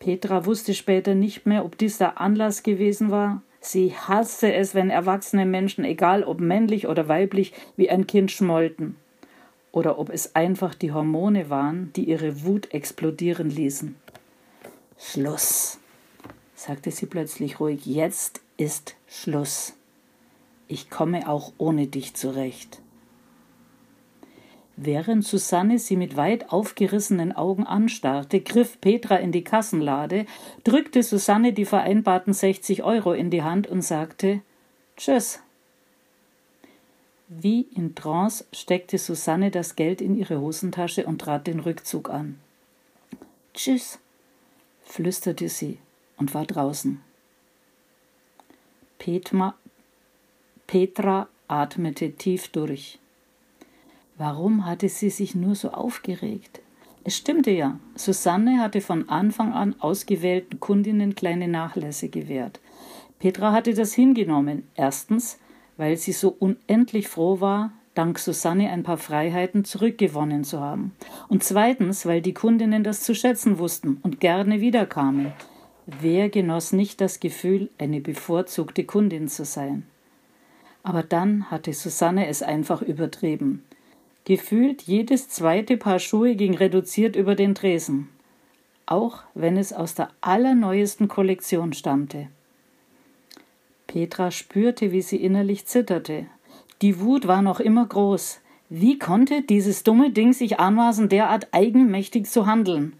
Petra 0.00 0.44
wusste 0.44 0.74
später 0.74 1.14
nicht 1.14 1.46
mehr, 1.46 1.64
ob 1.64 1.78
dies 1.78 1.96
der 1.96 2.20
Anlass 2.20 2.62
gewesen 2.62 3.10
war. 3.10 3.42
Sie 3.60 3.94
hasste 3.94 4.52
es, 4.52 4.74
wenn 4.74 4.90
erwachsene 4.90 5.46
Menschen, 5.46 5.82
egal 5.84 6.22
ob 6.22 6.38
männlich 6.38 6.86
oder 6.86 7.08
weiblich, 7.08 7.54
wie 7.76 7.88
ein 7.90 8.06
Kind 8.06 8.30
schmollten. 8.30 8.96
Oder 9.72 9.98
ob 9.98 10.10
es 10.10 10.34
einfach 10.36 10.74
die 10.74 10.92
Hormone 10.92 11.48
waren, 11.48 11.90
die 11.94 12.04
ihre 12.04 12.44
Wut 12.44 12.72
explodieren 12.72 13.48
ließen. 13.48 13.96
Schluss, 14.98 15.78
sagte 16.54 16.90
sie 16.90 17.06
plötzlich 17.06 17.60
ruhig. 17.60 17.86
Jetzt 17.86 18.42
ist 18.58 18.94
Schluss. 19.08 19.72
Ich 20.68 20.90
komme 20.90 21.28
auch 21.28 21.54
ohne 21.56 21.86
dich 21.86 22.14
zurecht. 22.14 22.80
Während 24.82 25.26
Susanne 25.26 25.78
sie 25.78 25.96
mit 25.96 26.16
weit 26.16 26.50
aufgerissenen 26.52 27.32
Augen 27.32 27.66
anstarrte, 27.66 28.40
griff 28.40 28.80
Petra 28.80 29.16
in 29.16 29.30
die 29.30 29.44
Kassenlade, 29.44 30.24
drückte 30.64 31.02
Susanne 31.02 31.52
die 31.52 31.66
vereinbarten 31.66 32.32
60 32.32 32.82
Euro 32.82 33.12
in 33.12 33.28
die 33.28 33.42
Hand 33.42 33.66
und 33.66 33.82
sagte 33.82 34.40
Tschüss. 34.96 35.40
Wie 37.28 37.68
in 37.74 37.94
Trance 37.94 38.46
steckte 38.54 38.96
Susanne 38.96 39.50
das 39.50 39.76
Geld 39.76 40.00
in 40.00 40.16
ihre 40.16 40.40
Hosentasche 40.40 41.04
und 41.04 41.20
trat 41.20 41.46
den 41.46 41.60
Rückzug 41.60 42.08
an. 42.08 42.40
Tschüss, 43.52 43.98
flüsterte 44.82 45.50
sie 45.50 45.76
und 46.16 46.32
war 46.32 46.46
draußen. 46.46 47.02
Petra 50.66 51.28
atmete 51.48 52.12
tief 52.12 52.48
durch. 52.48 52.99
Warum 54.20 54.66
hatte 54.66 54.90
sie 54.90 55.08
sich 55.08 55.34
nur 55.34 55.54
so 55.54 55.70
aufgeregt? 55.70 56.60
Es 57.04 57.16
stimmte 57.16 57.52
ja, 57.52 57.80
Susanne 57.94 58.60
hatte 58.60 58.82
von 58.82 59.08
Anfang 59.08 59.54
an 59.54 59.74
ausgewählten 59.80 60.60
Kundinnen 60.60 61.14
kleine 61.14 61.48
Nachlässe 61.48 62.10
gewährt. 62.10 62.60
Petra 63.18 63.52
hatte 63.52 63.72
das 63.72 63.94
hingenommen. 63.94 64.64
Erstens, 64.74 65.38
weil 65.78 65.96
sie 65.96 66.12
so 66.12 66.36
unendlich 66.38 67.08
froh 67.08 67.40
war, 67.40 67.72
dank 67.94 68.18
Susanne 68.18 68.68
ein 68.68 68.82
paar 68.82 68.98
Freiheiten 68.98 69.64
zurückgewonnen 69.64 70.44
zu 70.44 70.60
haben. 70.60 70.94
Und 71.28 71.42
zweitens, 71.42 72.04
weil 72.04 72.20
die 72.20 72.34
Kundinnen 72.34 72.84
das 72.84 73.00
zu 73.00 73.14
schätzen 73.14 73.58
wussten 73.58 74.00
und 74.02 74.20
gerne 74.20 74.60
wiederkamen. 74.60 75.32
Wer 75.86 76.28
genoss 76.28 76.74
nicht 76.74 77.00
das 77.00 77.20
Gefühl, 77.20 77.70
eine 77.78 78.02
bevorzugte 78.02 78.84
Kundin 78.84 79.28
zu 79.28 79.46
sein? 79.46 79.86
Aber 80.82 81.02
dann 81.02 81.50
hatte 81.50 81.72
Susanne 81.72 82.26
es 82.26 82.42
einfach 82.42 82.82
übertrieben. 82.82 83.64
Gefühlt 84.24 84.82
jedes 84.82 85.28
zweite 85.28 85.76
Paar 85.76 85.98
Schuhe 85.98 86.36
ging 86.36 86.54
reduziert 86.54 87.16
über 87.16 87.34
den 87.34 87.54
Tresen, 87.54 88.08
auch 88.86 89.22
wenn 89.34 89.56
es 89.56 89.72
aus 89.72 89.94
der 89.94 90.10
allerneuesten 90.20 91.08
Kollektion 91.08 91.72
stammte. 91.72 92.28
Petra 93.86 94.30
spürte, 94.30 94.92
wie 94.92 95.02
sie 95.02 95.16
innerlich 95.16 95.66
zitterte. 95.66 96.26
Die 96.82 97.00
Wut 97.00 97.26
war 97.26 97.42
noch 97.42 97.60
immer 97.60 97.86
groß. 97.86 98.40
Wie 98.68 98.98
konnte 98.98 99.42
dieses 99.42 99.82
dumme 99.82 100.10
Ding 100.10 100.32
sich 100.32 100.60
anmaßen, 100.60 101.08
derart 101.08 101.48
eigenmächtig 101.52 102.26
zu 102.26 102.46
handeln? 102.46 102.92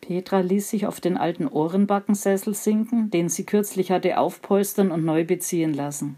Petra 0.00 0.40
ließ 0.40 0.70
sich 0.70 0.86
auf 0.86 1.00
den 1.00 1.16
alten 1.16 1.46
Ohrenbackensessel 1.46 2.54
sinken, 2.54 3.10
den 3.10 3.28
sie 3.28 3.44
kürzlich 3.44 3.90
hatte 3.90 4.18
aufpolstern 4.18 4.90
und 4.90 5.04
neu 5.04 5.24
beziehen 5.24 5.74
lassen. 5.74 6.16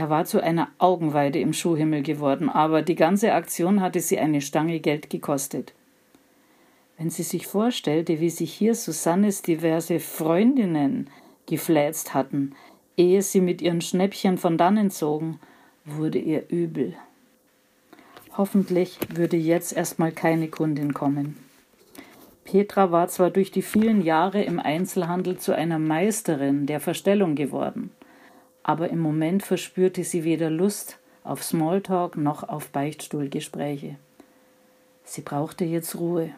Er 0.00 0.08
war 0.08 0.24
zu 0.24 0.42
einer 0.42 0.68
Augenweide 0.78 1.40
im 1.40 1.52
Schuhhimmel 1.52 2.02
geworden, 2.02 2.48
aber 2.48 2.80
die 2.80 2.94
ganze 2.94 3.34
Aktion 3.34 3.82
hatte 3.82 4.00
sie 4.00 4.18
eine 4.18 4.40
Stange 4.40 4.80
Geld 4.80 5.10
gekostet. 5.10 5.74
Wenn 6.96 7.10
sie 7.10 7.22
sich 7.22 7.46
vorstellte, 7.46 8.18
wie 8.18 8.30
sich 8.30 8.50
hier 8.50 8.74
Susannes 8.74 9.42
diverse 9.42 10.00
Freundinnen 10.00 11.10
gefläzt 11.44 12.14
hatten, 12.14 12.54
ehe 12.96 13.20
sie 13.20 13.42
mit 13.42 13.60
ihren 13.60 13.82
Schnäppchen 13.82 14.38
von 14.38 14.56
dannen 14.56 14.90
zogen, 14.90 15.38
wurde 15.84 16.18
ihr 16.18 16.48
übel. 16.48 16.94
Hoffentlich 18.38 18.98
würde 19.14 19.36
jetzt 19.36 19.76
erstmal 19.76 20.12
keine 20.12 20.48
Kundin 20.48 20.94
kommen. 20.94 21.36
Petra 22.44 22.90
war 22.90 23.08
zwar 23.08 23.28
durch 23.28 23.50
die 23.50 23.60
vielen 23.60 24.00
Jahre 24.00 24.42
im 24.42 24.60
Einzelhandel 24.60 25.36
zu 25.36 25.54
einer 25.54 25.78
Meisterin 25.78 26.64
der 26.64 26.80
Verstellung 26.80 27.34
geworden 27.34 27.90
aber 28.62 28.90
im 28.90 28.98
Moment 28.98 29.42
verspürte 29.42 30.04
sie 30.04 30.24
weder 30.24 30.50
Lust 30.50 30.98
auf 31.24 31.42
Smalltalk 31.42 32.16
noch 32.16 32.48
auf 32.48 32.68
Beichtstuhlgespräche. 32.68 33.96
Sie 35.04 35.22
brauchte 35.22 35.64
jetzt 35.64 35.96
Ruhe. 35.96 36.30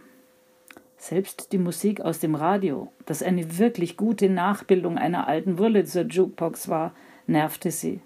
Selbst 0.97 1.53
die 1.53 1.59
Musik 1.59 2.01
aus 2.01 2.21
dem 2.21 2.35
Radio, 2.35 2.93
das 3.07 3.23
eine 3.23 3.59
wirklich 3.59 3.97
gute 3.97 4.29
Nachbildung 4.29 4.99
einer 4.99 5.27
alten 5.27 5.59
Wurlitzer 5.59 6.03
Jukebox 6.03 6.69
war, 6.69 6.95
nervte 7.27 7.71
sie. 7.71 8.01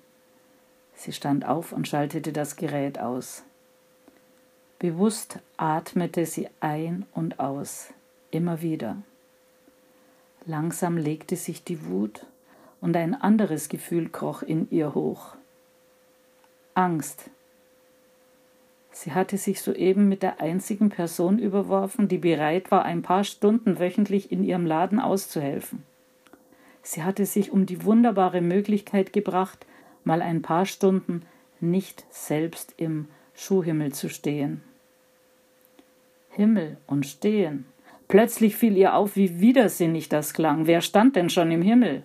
Sie 0.94 1.12
stand 1.12 1.46
auf 1.46 1.72
und 1.72 1.86
schaltete 1.86 2.32
das 2.32 2.56
Gerät 2.56 2.98
aus. 2.98 3.44
Bewusst 4.78 5.40
atmete 5.56 6.26
sie 6.26 6.48
ein 6.60 7.04
und 7.12 7.38
aus, 7.38 7.88
immer 8.30 8.62
wieder. 8.62 8.96
Langsam 10.46 10.96
legte 10.96 11.36
sich 11.36 11.64
die 11.64 11.86
Wut 11.86 12.24
und 12.80 12.96
ein 12.96 13.14
anderes 13.14 13.68
Gefühl 13.68 14.08
kroch 14.08 14.42
in 14.42 14.70
ihr 14.70 14.94
hoch. 14.94 15.36
Angst. 16.74 17.30
Sie 18.90 19.12
hatte 19.12 19.36
sich 19.36 19.60
soeben 19.60 20.08
mit 20.08 20.22
der 20.22 20.40
einzigen 20.40 20.88
Person 20.88 21.38
überworfen, 21.38 22.08
die 22.08 22.18
bereit 22.18 22.70
war, 22.70 22.84
ein 22.84 23.02
paar 23.02 23.24
Stunden 23.24 23.78
wöchentlich 23.78 24.32
in 24.32 24.42
ihrem 24.42 24.64
Laden 24.64 25.00
auszuhelfen. 25.00 25.82
Sie 26.82 27.02
hatte 27.02 27.26
sich 27.26 27.50
um 27.50 27.66
die 27.66 27.84
wunderbare 27.84 28.40
Möglichkeit 28.40 29.12
gebracht, 29.12 29.66
mal 30.04 30.22
ein 30.22 30.40
paar 30.40 30.66
Stunden 30.66 31.22
nicht 31.60 32.04
selbst 32.10 32.74
im 32.76 33.08
Schuhhimmel 33.34 33.92
zu 33.92 34.08
stehen. 34.08 34.62
Himmel 36.30 36.76
und 36.86 37.06
Stehen. 37.06 37.66
Plötzlich 38.08 38.56
fiel 38.56 38.76
ihr 38.76 38.94
auf, 38.94 39.16
wie 39.16 39.40
widersinnig 39.40 40.08
das 40.08 40.32
klang. 40.32 40.66
Wer 40.66 40.80
stand 40.80 41.16
denn 41.16 41.30
schon 41.30 41.50
im 41.50 41.62
Himmel? 41.62 42.02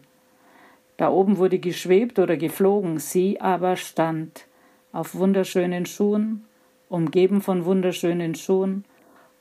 Da 1.01 1.09
oben 1.09 1.37
wurde 1.37 1.57
geschwebt 1.57 2.19
oder 2.19 2.37
geflogen, 2.37 2.99
sie 2.99 3.41
aber 3.41 3.75
stand 3.75 4.45
auf 4.91 5.15
wunderschönen 5.15 5.87
Schuhen, 5.87 6.45
umgeben 6.89 7.41
von 7.41 7.65
wunderschönen 7.65 8.35
Schuhen 8.35 8.85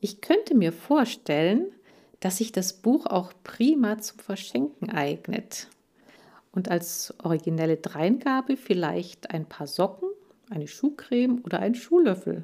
Ich 0.00 0.20
könnte 0.20 0.54
mir 0.54 0.72
vorstellen, 0.72 1.66
dass 2.20 2.38
sich 2.38 2.52
das 2.52 2.72
Buch 2.72 3.06
auch 3.06 3.32
prima 3.44 3.98
zum 3.98 4.18
Verschenken 4.18 4.90
eignet. 4.90 5.68
Und 6.52 6.70
als 6.70 7.14
originelle 7.22 7.76
Dreingabe 7.76 8.56
vielleicht 8.56 9.30
ein 9.30 9.46
paar 9.46 9.68
Socken, 9.68 10.08
eine 10.50 10.66
Schuhcreme 10.66 11.40
oder 11.44 11.60
ein 11.60 11.74
Schuhlöffel. 11.74 12.42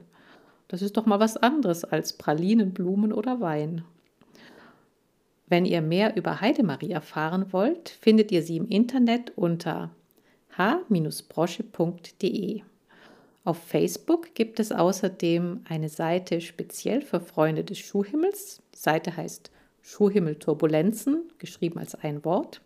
Das 0.69 0.83
ist 0.83 0.97
doch 0.97 1.07
mal 1.07 1.21
was 1.21 1.37
anderes 1.37 1.85
als 1.85 2.13
Pralinen, 2.13 2.73
Blumen 2.73 3.13
oder 3.13 3.41
Wein. 3.41 3.85
Wenn 5.47 5.65
ihr 5.65 5.83
mehr 5.83 6.17
über 6.17 6.41
Heidemarie 6.41 6.93
erfahren 6.93 7.53
wollt, 7.53 7.89
findet 7.89 8.31
ihr 8.33 8.43
sie 8.43 8.57
im 8.57 8.69
Internet 8.69 9.33
unter 9.37 9.91
h-brosche.de. 10.57 12.63
Auf 13.45 13.59
Facebook 13.59 14.35
gibt 14.35 14.59
es 14.59 14.73
außerdem 14.73 15.61
eine 15.69 15.89
Seite 15.89 16.41
speziell 16.41 17.03
für 17.03 17.21
Freunde 17.21 17.63
des 17.63 17.79
Schuhhimmels. 17.79 18.63
Die 18.75 18.79
Seite 18.79 19.17
heißt 19.17 19.53
Schuhhimmel 19.83 20.37
Turbulenzen, 20.37 21.31
geschrieben 21.39 21.79
als 21.79 21.95
ein 21.95 22.25
Wort. 22.25 22.63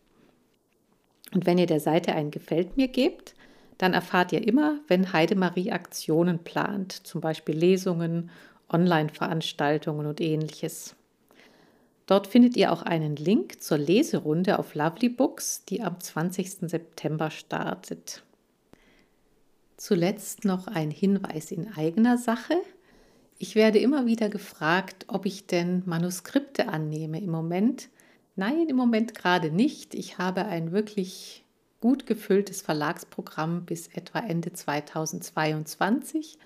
Und 1.35 1.46
wenn 1.46 1.59
ihr 1.59 1.66
der 1.66 1.81
Seite 1.81 2.14
ein 2.14 2.31
Gefällt 2.31 2.77
mir 2.77 2.88
gebt, 2.88 3.35
dann 3.77 3.92
erfahrt 3.92 4.33
ihr 4.33 4.46
immer, 4.46 4.81
wenn 4.88 5.12
Heidemarie 5.12 5.72
Aktionen 5.72 6.38
plant, 6.40 6.92
zum 6.92 7.20
Beispiel 7.20 7.57
Lesungen, 7.57 8.31
Online-Veranstaltungen 8.70 10.07
und 10.07 10.20
ähnliches. 10.20 10.94
Dort 12.09 12.27
findet 12.27 12.57
ihr 12.57 12.73
auch 12.73 12.81
einen 12.81 13.16
Link 13.16 13.62
zur 13.62 13.77
Leserunde 13.77 14.59
auf 14.59 14.75
Lovely 14.75 15.11
Books, 15.11 15.66
die 15.66 15.83
am 15.83 16.01
20. 16.01 16.71
September 16.71 17.31
startet. 17.31 18.25
Zuletzt 19.77 20.47
noch 20.47 20.68
ein 20.68 20.90
Hinweis 20.90 21.53
in 21.53 21.71
eigener 21.71 22.16
Sache. 22.16 22.55
Ich 23.38 23.55
werde 23.55 23.79
immer 23.79 24.07
wieder 24.07 24.31
gefragt, 24.31 25.05
ob 25.09 25.27
ich 25.27 25.47
denn 25.47 25.83
Manuskripte 25.85 26.68
annehme. 26.68 27.21
Im 27.21 27.31
Moment, 27.31 27.90
nein, 28.37 28.71
im 28.71 28.77
Moment 28.77 29.14
gerade 29.14 29.51
nicht. 29.51 29.94
Ich 29.94 30.16
habe 30.16 30.47
ein 30.47 30.73
wirklich 30.73 31.44
gut 31.83 32.07
gefülltes 32.07 32.62
Verlagsprogramm 32.62 33.66
bis 33.66 33.88
etwa 33.88 34.21
Ende 34.21 34.55
2022 34.55 36.38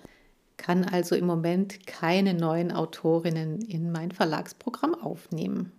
kann 0.63 0.85
also 0.85 1.15
im 1.15 1.25
Moment 1.25 1.85
keine 1.85 2.33
neuen 2.33 2.71
Autorinnen 2.71 3.59
in 3.61 3.91
mein 3.91 4.11
Verlagsprogramm 4.11 4.95
aufnehmen. 4.95 5.73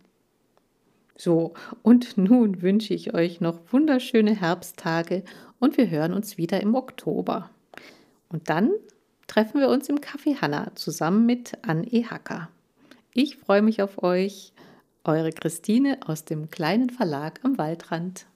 So, 1.17 1.55
und 1.83 2.19
nun 2.19 2.61
wünsche 2.61 2.93
ich 2.93 3.15
euch 3.15 3.41
noch 3.41 3.61
wunderschöne 3.73 4.39
Herbsttage 4.39 5.25
und 5.59 5.79
wir 5.79 5.89
hören 5.89 6.13
uns 6.13 6.37
wieder 6.37 6.61
im 6.61 6.75
Oktober. 6.75 7.49
Und 8.29 8.51
dann 8.51 8.73
treffen 9.27 9.59
wir 9.59 9.71
uns 9.71 9.89
im 9.89 10.01
Café 10.01 10.43
Hanna 10.43 10.73
zusammen 10.75 11.25
mit 11.25 11.57
Anne. 11.63 11.87
Hacker. 12.11 12.51
Ich 13.15 13.39
freue 13.39 13.63
mich 13.63 13.81
auf 13.81 14.03
euch, 14.03 14.53
eure 15.05 15.31
Christine 15.31 15.99
aus 16.05 16.27
dem 16.27 16.51
kleinen 16.51 16.91
Verlag 16.91 17.41
am 17.43 17.57
Waldrand. 17.57 18.27